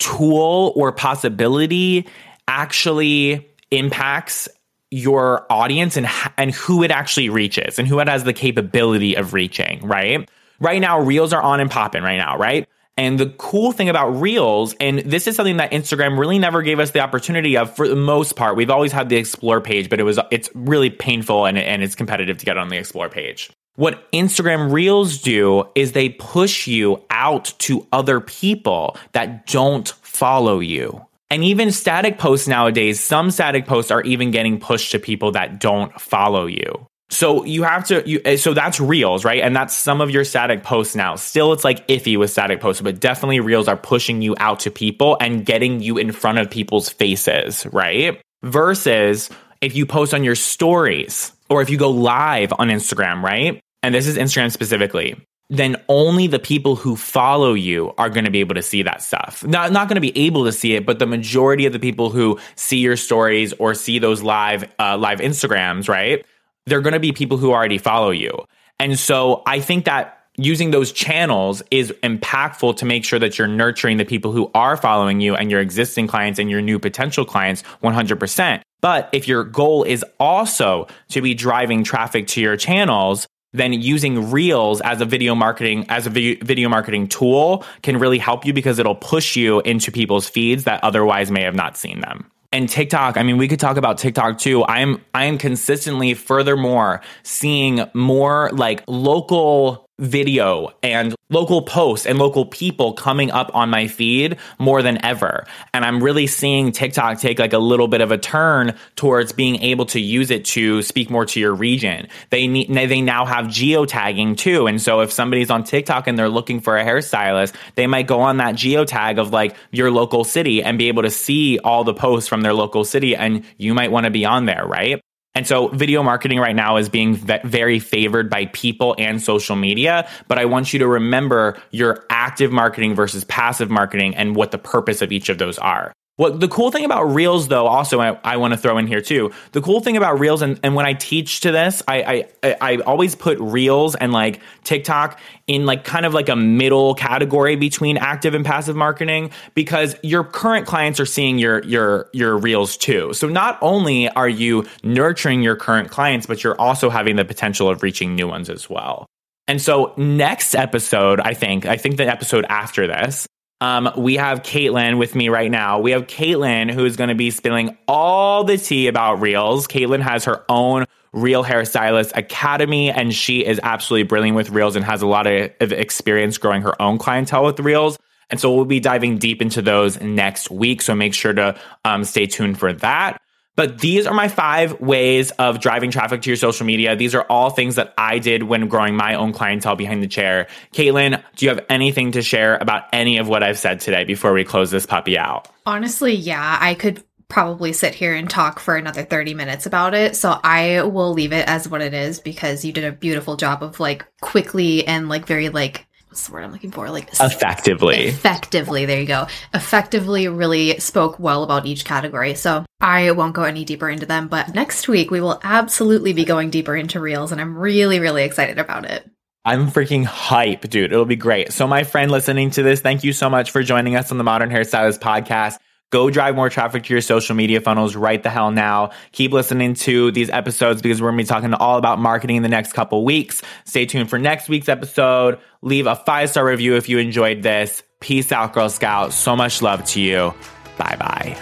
tool 0.00 0.72
or 0.74 0.90
possibility 0.92 2.06
actually 2.48 3.48
impacts 3.70 4.48
your 4.90 5.46
audience 5.50 5.96
and 5.96 6.08
and 6.36 6.52
who 6.52 6.82
it 6.84 6.90
actually 6.90 7.28
reaches 7.28 7.78
and 7.78 7.88
who 7.88 7.98
it 7.98 8.08
has 8.08 8.24
the 8.24 8.32
capability 8.32 9.16
of 9.16 9.32
reaching, 9.32 9.80
right? 9.86 10.28
Right 10.60 10.80
now, 10.80 11.00
reels 11.00 11.32
are 11.32 11.42
on 11.42 11.60
and 11.60 11.70
popping 11.70 12.02
right 12.02 12.18
now, 12.18 12.36
right? 12.38 12.68
And 12.96 13.18
the 13.18 13.26
cool 13.26 13.72
thing 13.72 13.88
about 13.88 14.20
Reels, 14.20 14.74
and 14.78 15.00
this 15.00 15.26
is 15.26 15.34
something 15.34 15.56
that 15.56 15.72
Instagram 15.72 16.16
really 16.16 16.38
never 16.38 16.62
gave 16.62 16.78
us 16.78 16.92
the 16.92 17.00
opportunity 17.00 17.56
of 17.56 17.74
for 17.74 17.88
the 17.88 17.96
most 17.96 18.36
part. 18.36 18.56
We've 18.56 18.70
always 18.70 18.92
had 18.92 19.08
the 19.08 19.16
explore 19.16 19.60
page, 19.60 19.90
but 19.90 19.98
it 19.98 20.04
was 20.04 20.18
it's 20.30 20.48
really 20.54 20.90
painful 20.90 21.44
and, 21.46 21.58
and 21.58 21.82
it's 21.82 21.96
competitive 21.96 22.38
to 22.38 22.46
get 22.46 22.56
on 22.56 22.68
the 22.68 22.76
explore 22.76 23.08
page. 23.08 23.50
What 23.76 24.10
Instagram 24.12 24.70
Reels 24.70 25.18
do 25.18 25.64
is 25.74 25.92
they 25.92 26.10
push 26.10 26.68
you 26.68 27.02
out 27.10 27.52
to 27.58 27.84
other 27.92 28.20
people 28.20 28.96
that 29.12 29.46
don't 29.46 29.88
follow 29.88 30.60
you. 30.60 31.04
And 31.30 31.42
even 31.42 31.72
static 31.72 32.18
posts 32.18 32.46
nowadays, 32.46 33.00
some 33.00 33.32
static 33.32 33.66
posts 33.66 33.90
are 33.90 34.02
even 34.02 34.30
getting 34.30 34.60
pushed 34.60 34.92
to 34.92 35.00
people 35.00 35.32
that 35.32 35.58
don't 35.58 35.92
follow 36.00 36.46
you. 36.46 36.86
So 37.10 37.44
you 37.44 37.62
have 37.62 37.86
to, 37.86 38.02
you, 38.08 38.20
eh, 38.24 38.36
so 38.36 38.54
that's 38.54 38.80
reels, 38.80 39.24
right? 39.24 39.40
And 39.40 39.54
that's 39.54 39.74
some 39.74 40.00
of 40.00 40.10
your 40.10 40.24
static 40.24 40.62
posts 40.62 40.96
now. 40.96 41.16
Still, 41.16 41.52
it's 41.52 41.64
like 41.64 41.86
iffy 41.88 42.18
with 42.18 42.30
static 42.30 42.60
posts, 42.60 42.82
but 42.82 42.98
definitely 42.98 43.40
reels 43.40 43.68
are 43.68 43.76
pushing 43.76 44.22
you 44.22 44.34
out 44.38 44.60
to 44.60 44.70
people 44.70 45.16
and 45.20 45.44
getting 45.44 45.80
you 45.80 45.98
in 45.98 46.12
front 46.12 46.38
of 46.38 46.50
people's 46.50 46.88
faces, 46.88 47.66
right? 47.66 48.20
Versus 48.42 49.30
if 49.60 49.76
you 49.76 49.86
post 49.86 50.14
on 50.14 50.24
your 50.24 50.34
stories 50.34 51.32
or 51.48 51.62
if 51.62 51.70
you 51.70 51.76
go 51.76 51.90
live 51.90 52.52
on 52.58 52.68
Instagram, 52.68 53.22
right? 53.22 53.60
And 53.82 53.94
this 53.94 54.06
is 54.06 54.16
Instagram 54.16 54.50
specifically 54.50 55.16
then 55.50 55.76
only 55.88 56.26
the 56.26 56.38
people 56.38 56.74
who 56.76 56.96
follow 56.96 57.54
you 57.54 57.92
are 57.98 58.08
going 58.08 58.24
to 58.24 58.30
be 58.30 58.40
able 58.40 58.54
to 58.54 58.62
see 58.62 58.82
that 58.82 59.02
stuff. 59.02 59.44
Not 59.44 59.72
not 59.72 59.88
going 59.88 59.96
to 59.96 60.00
be 60.00 60.16
able 60.18 60.44
to 60.44 60.52
see 60.52 60.74
it, 60.74 60.86
but 60.86 60.98
the 60.98 61.06
majority 61.06 61.66
of 61.66 61.72
the 61.72 61.78
people 61.78 62.10
who 62.10 62.38
see 62.56 62.78
your 62.78 62.96
stories 62.96 63.52
or 63.54 63.74
see 63.74 63.98
those 63.98 64.22
live 64.22 64.64
uh, 64.78 64.96
live 64.96 65.20
Instagrams, 65.20 65.88
right? 65.88 66.24
They're 66.66 66.80
going 66.80 66.94
to 66.94 67.00
be 67.00 67.12
people 67.12 67.36
who 67.36 67.52
already 67.52 67.78
follow 67.78 68.10
you. 68.10 68.44
And 68.78 68.98
so 68.98 69.42
I 69.46 69.60
think 69.60 69.84
that 69.84 70.20
using 70.36 70.70
those 70.72 70.92
channels 70.92 71.62
is 71.70 71.92
impactful 72.02 72.76
to 72.76 72.84
make 72.84 73.04
sure 73.04 73.18
that 73.18 73.38
you're 73.38 73.48
nurturing 73.48 73.98
the 73.98 74.04
people 74.04 74.32
who 74.32 74.50
are 74.54 74.76
following 74.76 75.20
you 75.20 75.34
and 75.34 75.50
your 75.50 75.60
existing 75.60 76.06
clients 76.06 76.38
and 76.38 76.50
your 76.50 76.60
new 76.60 76.78
potential 76.78 77.24
clients 77.24 77.62
100%. 77.82 78.60
But 78.80 79.08
if 79.12 79.28
your 79.28 79.44
goal 79.44 79.84
is 79.84 80.04
also 80.18 80.88
to 81.10 81.22
be 81.22 81.34
driving 81.34 81.84
traffic 81.84 82.26
to 82.28 82.40
your 82.40 82.56
channels, 82.56 83.26
then 83.52 83.72
using 83.72 84.32
reels 84.32 84.80
as 84.80 85.00
a 85.00 85.04
video 85.04 85.34
marketing 85.34 85.86
as 85.88 86.08
a 86.08 86.10
video 86.10 86.68
marketing 86.68 87.06
tool 87.06 87.64
can 87.82 87.98
really 87.98 88.18
help 88.18 88.44
you 88.44 88.52
because 88.52 88.80
it'll 88.80 88.96
push 88.96 89.36
you 89.36 89.60
into 89.60 89.92
people's 89.92 90.28
feeds 90.28 90.64
that 90.64 90.82
otherwise 90.82 91.30
may 91.30 91.42
have 91.42 91.54
not 91.54 91.76
seen 91.76 92.00
them 92.00 92.28
and 92.54 92.68
TikTok, 92.68 93.16
I 93.16 93.24
mean, 93.24 93.36
we 93.36 93.48
could 93.48 93.58
talk 93.58 93.76
about 93.76 93.98
TikTok 93.98 94.38
too. 94.38 94.62
I 94.62 94.78
am 94.78 95.04
I 95.12 95.24
am 95.24 95.38
consistently 95.38 96.14
furthermore 96.14 97.00
seeing 97.24 97.84
more 97.94 98.48
like 98.52 98.84
local 98.86 99.90
video 99.98 100.70
and 100.82 101.14
local 101.30 101.62
posts 101.62 102.06
and 102.06 102.18
local 102.18 102.46
people 102.46 102.92
coming 102.92 103.30
up 103.30 103.50
on 103.54 103.70
my 103.70 103.86
feed 103.86 104.36
more 104.58 104.82
than 104.82 105.04
ever. 105.04 105.46
And 105.72 105.84
I'm 105.84 106.02
really 106.02 106.26
seeing 106.26 106.72
TikTok 106.72 107.20
take 107.20 107.38
like 107.38 107.52
a 107.52 107.58
little 107.58 107.88
bit 107.88 108.00
of 108.00 108.10
a 108.10 108.18
turn 108.18 108.76
towards 108.96 109.32
being 109.32 109.62
able 109.62 109.86
to 109.86 110.00
use 110.00 110.30
it 110.30 110.44
to 110.46 110.82
speak 110.82 111.10
more 111.10 111.24
to 111.26 111.40
your 111.40 111.54
region. 111.54 112.08
They 112.30 112.46
need, 112.46 112.74
they 112.74 113.00
now 113.00 113.24
have 113.24 113.46
geotagging 113.46 114.36
too. 114.36 114.66
And 114.66 114.82
so 114.82 115.00
if 115.00 115.12
somebody's 115.12 115.50
on 115.50 115.64
TikTok 115.64 116.06
and 116.08 116.18
they're 116.18 116.28
looking 116.28 116.60
for 116.60 116.76
a 116.76 116.84
hairstylist, 116.84 117.54
they 117.76 117.86
might 117.86 118.06
go 118.06 118.20
on 118.20 118.38
that 118.38 118.54
geotag 118.54 119.18
of 119.18 119.32
like 119.32 119.56
your 119.70 119.90
local 119.90 120.24
city 120.24 120.62
and 120.62 120.76
be 120.76 120.88
able 120.88 121.02
to 121.02 121.10
see 121.10 121.58
all 121.60 121.84
the 121.84 121.94
posts 121.94 122.28
from 122.28 122.42
their 122.42 122.54
local 122.54 122.84
city. 122.84 123.14
And 123.14 123.44
you 123.58 123.74
might 123.74 123.92
want 123.92 124.04
to 124.04 124.10
be 124.10 124.24
on 124.24 124.46
there, 124.46 124.66
right? 124.66 125.03
And 125.34 125.46
so 125.46 125.68
video 125.68 126.02
marketing 126.02 126.38
right 126.38 126.54
now 126.54 126.76
is 126.76 126.88
being 126.88 127.16
very 127.16 127.80
favored 127.80 128.30
by 128.30 128.46
people 128.46 128.94
and 128.98 129.20
social 129.20 129.56
media. 129.56 130.08
But 130.28 130.38
I 130.38 130.44
want 130.44 130.72
you 130.72 130.78
to 130.78 130.86
remember 130.86 131.60
your 131.72 132.04
active 132.08 132.52
marketing 132.52 132.94
versus 132.94 133.24
passive 133.24 133.68
marketing 133.68 134.14
and 134.14 134.36
what 134.36 134.52
the 134.52 134.58
purpose 134.58 135.02
of 135.02 135.10
each 135.10 135.28
of 135.28 135.38
those 135.38 135.58
are. 135.58 135.92
What 136.16 136.38
the 136.38 136.46
cool 136.46 136.70
thing 136.70 136.84
about 136.84 137.12
Reels, 137.12 137.48
though, 137.48 137.66
also 137.66 138.00
I, 138.00 138.18
I 138.22 138.36
want 138.36 138.54
to 138.54 138.56
throw 138.56 138.78
in 138.78 138.86
here 138.86 139.00
too. 139.00 139.32
The 139.50 139.60
cool 139.60 139.80
thing 139.80 139.96
about 139.96 140.20
Reels, 140.20 140.42
and, 140.42 140.60
and 140.62 140.76
when 140.76 140.86
I 140.86 140.92
teach 140.92 141.40
to 141.40 141.50
this, 141.50 141.82
I, 141.88 142.28
I 142.44 142.56
I 142.60 142.76
always 142.78 143.16
put 143.16 143.36
Reels 143.40 143.96
and 143.96 144.12
like 144.12 144.40
TikTok 144.62 145.18
in 145.48 145.66
like 145.66 145.82
kind 145.82 146.06
of 146.06 146.14
like 146.14 146.28
a 146.28 146.36
middle 146.36 146.94
category 146.94 147.56
between 147.56 147.96
active 147.96 148.32
and 148.32 148.44
passive 148.44 148.76
marketing 148.76 149.32
because 149.54 149.96
your 150.04 150.22
current 150.22 150.68
clients 150.68 151.00
are 151.00 151.06
seeing 151.06 151.38
your 151.38 151.64
your 151.64 152.08
your 152.12 152.38
Reels 152.38 152.76
too. 152.76 153.12
So 153.12 153.28
not 153.28 153.58
only 153.60 154.08
are 154.10 154.28
you 154.28 154.66
nurturing 154.84 155.42
your 155.42 155.56
current 155.56 155.90
clients, 155.90 156.26
but 156.26 156.44
you're 156.44 156.60
also 156.60 156.90
having 156.90 157.16
the 157.16 157.24
potential 157.24 157.68
of 157.68 157.82
reaching 157.82 158.14
new 158.14 158.28
ones 158.28 158.48
as 158.48 158.70
well. 158.70 159.06
And 159.48 159.60
so 159.60 159.92
next 159.96 160.54
episode, 160.54 161.20
I 161.20 161.34
think, 161.34 161.66
I 161.66 161.76
think 161.76 161.96
the 161.96 162.08
episode 162.08 162.46
after 162.48 162.86
this, 162.86 163.26
um, 163.64 163.90
we 163.96 164.16
have 164.16 164.42
Caitlin 164.42 164.98
with 164.98 165.14
me 165.14 165.30
right 165.30 165.50
now. 165.50 165.78
We 165.78 165.92
have 165.92 166.06
Caitlin 166.06 166.70
who 166.70 166.84
is 166.84 166.96
going 166.96 167.08
to 167.08 167.14
be 167.14 167.30
spilling 167.30 167.78
all 167.88 168.44
the 168.44 168.58
tea 168.58 168.88
about 168.88 169.22
reels. 169.22 169.66
Caitlin 169.66 170.02
has 170.02 170.26
her 170.26 170.44
own 170.50 170.84
Real 171.14 171.42
Hairstylist 171.42 172.14
Academy, 172.14 172.90
and 172.90 173.14
she 173.14 173.42
is 173.42 173.58
absolutely 173.62 174.02
brilliant 174.02 174.36
with 174.36 174.50
reels 174.50 174.76
and 174.76 174.84
has 174.84 175.00
a 175.00 175.06
lot 175.06 175.26
of, 175.26 175.72
experience 175.72 176.36
growing 176.36 176.60
her 176.60 176.80
own 176.82 176.98
clientele 176.98 177.46
with 177.46 177.58
reels. 177.58 177.98
And 178.28 178.38
so 178.38 178.54
we'll 178.54 178.66
be 178.66 178.80
diving 178.80 179.16
deep 179.16 179.40
into 179.40 179.62
those 179.62 179.98
next 179.98 180.50
week. 180.50 180.82
So 180.82 180.94
make 180.94 181.14
sure 181.14 181.32
to 181.32 181.58
um, 181.86 182.04
stay 182.04 182.26
tuned 182.26 182.58
for 182.58 182.74
that. 182.74 183.18
But 183.56 183.78
these 183.78 184.06
are 184.06 184.14
my 184.14 184.28
five 184.28 184.80
ways 184.80 185.30
of 185.32 185.60
driving 185.60 185.90
traffic 185.90 186.22
to 186.22 186.30
your 186.30 186.36
social 186.36 186.66
media. 186.66 186.96
These 186.96 187.14
are 187.14 187.22
all 187.22 187.50
things 187.50 187.76
that 187.76 187.94
I 187.96 188.18
did 188.18 188.42
when 188.42 188.68
growing 188.68 188.96
my 188.96 189.14
own 189.14 189.32
clientele 189.32 189.76
behind 189.76 190.02
the 190.02 190.08
chair. 190.08 190.48
Caitlin, 190.72 191.22
do 191.36 191.46
you 191.46 191.50
have 191.50 191.64
anything 191.68 192.12
to 192.12 192.22
share 192.22 192.56
about 192.56 192.84
any 192.92 193.18
of 193.18 193.28
what 193.28 193.42
I've 193.42 193.58
said 193.58 193.80
today 193.80 194.04
before 194.04 194.32
we 194.32 194.44
close 194.44 194.70
this 194.70 194.86
puppy 194.86 195.16
out? 195.16 195.48
Honestly, 195.66 196.14
yeah, 196.14 196.58
I 196.60 196.74
could 196.74 197.04
probably 197.28 197.72
sit 197.72 197.94
here 197.94 198.14
and 198.14 198.28
talk 198.28 198.60
for 198.60 198.76
another 198.76 199.02
30 199.02 199.34
minutes 199.34 199.66
about 199.66 199.94
it. 199.94 200.14
So 200.16 200.38
I 200.42 200.82
will 200.82 201.12
leave 201.12 201.32
it 201.32 201.48
as 201.48 201.68
what 201.68 201.80
it 201.80 201.94
is 201.94 202.20
because 202.20 202.64
you 202.64 202.72
did 202.72 202.84
a 202.84 202.92
beautiful 202.92 203.36
job 203.36 203.62
of 203.62 203.80
like 203.80 204.06
quickly 204.20 204.86
and 204.86 205.08
like 205.08 205.26
very 205.26 205.48
like 205.48 205.86
what's 206.14 206.28
the 206.28 206.32
word 206.32 206.44
I'm 206.44 206.52
looking 206.52 206.70
for? 206.70 206.88
Like 206.90 207.12
effectively. 207.20 208.06
Effectively, 208.06 208.86
there 208.86 209.00
you 209.00 209.06
go. 209.06 209.26
Effectively 209.52 210.28
really 210.28 210.78
spoke 210.78 211.18
well 211.18 211.42
about 211.42 211.66
each 211.66 211.84
category. 211.84 212.36
So 212.36 212.64
I 212.80 213.10
won't 213.10 213.34
go 213.34 213.42
any 213.42 213.64
deeper 213.64 213.90
into 213.90 214.06
them, 214.06 214.28
but 214.28 214.54
next 214.54 214.86
week 214.86 215.10
we 215.10 215.20
will 215.20 215.40
absolutely 215.42 216.12
be 216.12 216.24
going 216.24 216.50
deeper 216.50 216.76
into 216.76 217.00
reels 217.00 217.32
and 217.32 217.40
I'm 217.40 217.58
really, 217.58 217.98
really 217.98 218.22
excited 218.22 218.60
about 218.60 218.84
it. 218.84 219.10
I'm 219.44 219.72
freaking 219.72 220.04
hype, 220.04 220.70
dude. 220.70 220.92
It'll 220.92 221.04
be 221.04 221.16
great. 221.16 221.52
So, 221.52 221.66
my 221.66 221.82
friend 221.82 222.12
listening 222.12 222.50
to 222.52 222.62
this, 222.62 222.80
thank 222.80 223.02
you 223.02 223.12
so 223.12 223.28
much 223.28 223.50
for 223.50 223.64
joining 223.64 223.96
us 223.96 224.12
on 224.12 224.16
the 224.16 224.24
Modern 224.24 224.50
Hairstylist 224.50 225.00
podcast. 225.00 225.58
Go 225.94 226.10
drive 226.10 226.34
more 226.34 226.50
traffic 226.50 226.82
to 226.82 226.92
your 226.92 227.00
social 227.00 227.36
media 227.36 227.60
funnels 227.60 227.94
right 227.94 228.20
the 228.20 228.28
hell 228.28 228.50
now. 228.50 228.90
Keep 229.12 229.30
listening 229.32 229.74
to 229.74 230.10
these 230.10 230.28
episodes 230.28 230.82
because 230.82 231.00
we're 231.00 231.12
going 231.12 231.18
to 231.18 231.22
be 231.22 231.28
talking 231.28 231.54
all 231.54 231.78
about 231.78 232.00
marketing 232.00 232.34
in 232.34 232.42
the 232.42 232.48
next 232.48 232.72
couple 232.72 233.04
weeks. 233.04 233.42
Stay 233.64 233.86
tuned 233.86 234.10
for 234.10 234.18
next 234.18 234.48
week's 234.48 234.68
episode. 234.68 235.38
Leave 235.62 235.86
a 235.86 235.94
five 235.94 236.30
star 236.30 236.44
review 236.44 236.74
if 236.74 236.88
you 236.88 236.98
enjoyed 236.98 237.44
this. 237.44 237.84
Peace 238.00 238.32
out, 238.32 238.54
Girl 238.54 238.68
Scout. 238.68 239.12
So 239.12 239.36
much 239.36 239.62
love 239.62 239.84
to 239.84 240.00
you. 240.00 240.34
Bye 240.78 240.96
bye. 240.98 241.40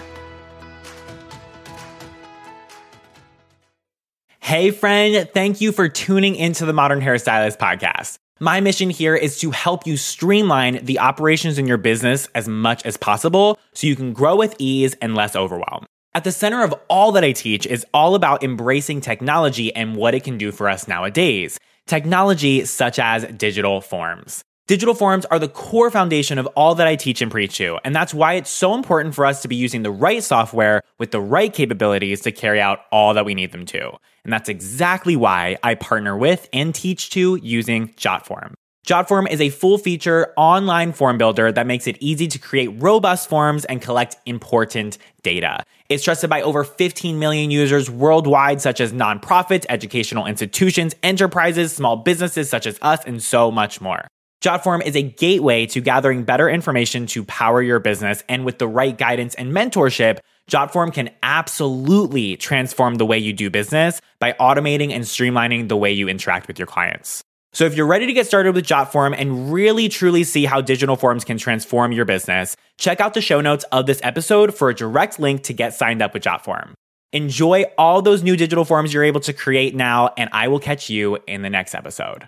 Hey, 4.39 4.71
friend. 4.71 5.31
Thank 5.33 5.63
you 5.63 5.73
for 5.73 5.89
tuning 5.89 6.37
into 6.37 6.67
the 6.67 6.75
Modern 6.75 7.01
Hairstylist 7.01 7.57
podcast. 7.57 8.19
My 8.43 8.59
mission 8.59 8.91
here 8.91 9.15
is 9.15 9.39
to 9.39 9.53
help 9.53 9.87
you 9.87 9.97
streamline 9.97 10.85
the 10.85 10.99
operations 10.99 11.59
in 11.59 11.69
your 11.69 11.77
business 11.77 12.27
as 12.35 12.49
much 12.49 12.85
as 12.85 12.97
possible 12.97 13.57
so 13.73 13.87
you 13.87 13.95
can 13.95 14.13
grow 14.13 14.35
with 14.35 14.57
ease 14.59 14.95
and 14.95 15.15
less 15.15 15.37
overwhelm. 15.37 15.87
At 16.13 16.25
the 16.25 16.33
center 16.33 16.65
of 16.65 16.75
all 16.89 17.13
that 17.13 17.23
I 17.23 17.31
teach 17.31 17.67
is 17.67 17.87
all 17.95 18.17
about 18.17 18.43
embracing 18.43 19.01
technology 19.01 19.73
and 19.77 19.95
what 19.95 20.17
it 20.17 20.25
can 20.25 20.39
do 20.39 20.51
for 20.51 20.69
us 20.69 20.89
nowadays. 20.89 21.57
Technology 21.87 22.65
such 22.65 22.99
as 22.99 23.25
digital 23.27 23.81
forms. 23.81 24.43
Digital 24.73 24.95
forms 24.95 25.27
are 25.27 25.39
the 25.39 25.49
core 25.49 25.91
foundation 25.91 26.39
of 26.39 26.47
all 26.57 26.75
that 26.77 26.87
I 26.87 26.97
teach 26.97 27.21
and 27.21 27.31
preach 27.31 27.59
to, 27.59 27.79
and 27.85 27.95
that's 27.95 28.15
why 28.15 28.33
it's 28.37 28.49
so 28.49 28.75
important 28.75 29.15
for 29.15 29.27
us 29.27 29.43
to 29.43 29.49
be 29.49 29.55
using 29.55 29.83
the 29.83 29.91
right 29.91 30.23
software 30.23 30.81
with 30.99 31.11
the 31.11 31.21
right 31.21 31.53
capabilities 31.53 32.23
to 32.23 32.33
carry 32.33 32.59
out 32.59 32.79
all 32.91 33.13
that 33.13 33.27
we 33.27 33.35
need 33.35 33.53
them 33.53 33.67
to. 33.67 33.91
And 34.25 34.33
that's 34.33 34.49
exactly 34.49 35.15
why 35.15 35.59
I 35.63 35.75
partner 35.75 36.17
with 36.17 36.49
and 36.55 36.75
teach 36.75 37.11
to 37.11 37.39
using 37.43 37.89
JotForm. 37.99 38.55
JotForm 38.87 39.31
is 39.31 39.43
a 39.43 39.51
full 39.51 39.77
feature 39.77 40.33
online 40.39 40.95
form 40.95 41.19
builder 41.19 41.53
that 41.53 41.67
makes 41.67 41.87
it 41.87 41.99
easy 42.01 42.27
to 42.29 42.39
create 42.39 42.69
robust 42.69 43.29
forms 43.29 43.67
and 43.67 43.83
collect 43.83 44.17
important 44.25 44.97
data. 45.23 45.65
It's 45.91 46.03
trusted 46.03 46.31
by 46.31 46.41
over 46.41 46.65
15 46.65 47.19
million 47.19 47.51
users 47.51 47.91
worldwide, 47.91 48.63
such 48.63 48.81
as 48.81 48.91
nonprofits, 48.91 49.67
educational 49.69 50.25
institutions, 50.25 50.95
enterprises, 51.03 51.75
small 51.75 51.97
businesses 51.97 52.49
such 52.49 52.67
as 52.67 52.79
us, 52.81 53.05
and 53.05 53.23
so 53.23 53.51
much 53.51 53.83
more. 53.83 54.09
JotForm 54.43 54.85
is 54.85 54.97
a 54.97 55.03
gateway 55.03 55.67
to 55.67 55.81
gathering 55.81 56.25
better 56.25 56.51
information 56.51 57.07
to 57.07 57.23
power 57.25 57.63
your 57.63 57.79
business. 57.79 58.25
And 58.29 58.45
with 58.45 58.59
the 58.59 58.67
right 58.67 58.99
guidance 58.99 59.37
and 59.37 59.53
mentorship, 59.53 60.19
JotForm 60.51 60.93
can 60.93 61.11
absolutely 61.23 62.37
transform 62.37 62.97
the 62.97 63.07
way 63.07 63.19
you 63.19 63.33
do 63.33 63.51
business 63.51 64.01
by 64.19 64.33
automating 64.41 64.91
and 64.91 65.05
streamlining 65.05 65.69
the 65.69 65.77
way 65.77 65.93
you 65.93 66.09
interact 66.09 66.49
with 66.49 66.59
your 66.59 66.67
clients. 66.67 67.23
So 67.53 67.67
if 67.67 67.77
you're 67.77 67.87
ready 67.87 68.07
to 68.07 68.13
get 68.13 68.27
started 68.27 68.57
with 68.57 68.67
JotForm 68.67 69.15
and 69.17 69.53
really 69.53 69.89
truly 69.89 70.25
see 70.25 70.45
how 70.45 70.61
digital 70.61 70.97
forms 70.97 71.25
can 71.25 71.39
transform 71.39 71.93
your 71.93 72.05
business, 72.05 72.57
check 72.79 73.01
out 73.01 73.15
the 73.15 73.21
show 73.21 73.41
notes 73.41 73.65
of 73.71 73.87
this 73.87 74.01
episode 74.03 74.53
for 74.53 74.71
a 74.71 74.75
direct 74.75 75.21
link 75.21 75.45
to 75.45 75.53
get 75.53 75.73
signed 75.73 76.03
up 76.03 76.15
with 76.15 76.25
JotForm. 76.25 76.73
Enjoy 77.13 77.63
all 77.79 78.03
those 78.03 78.25
new 78.25 78.37
digital 78.37 78.65
forms 78.65 78.93
you're 78.93 79.05
able 79.05 79.21
to 79.21 79.33
create 79.33 79.77
now, 79.77 80.13
and 80.17 80.31
I 80.33 80.49
will 80.49 80.59
catch 80.59 80.91
you 80.91 81.19
in 81.29 81.43
the 81.43 81.51
next 81.51 81.77
episode. 81.77 82.27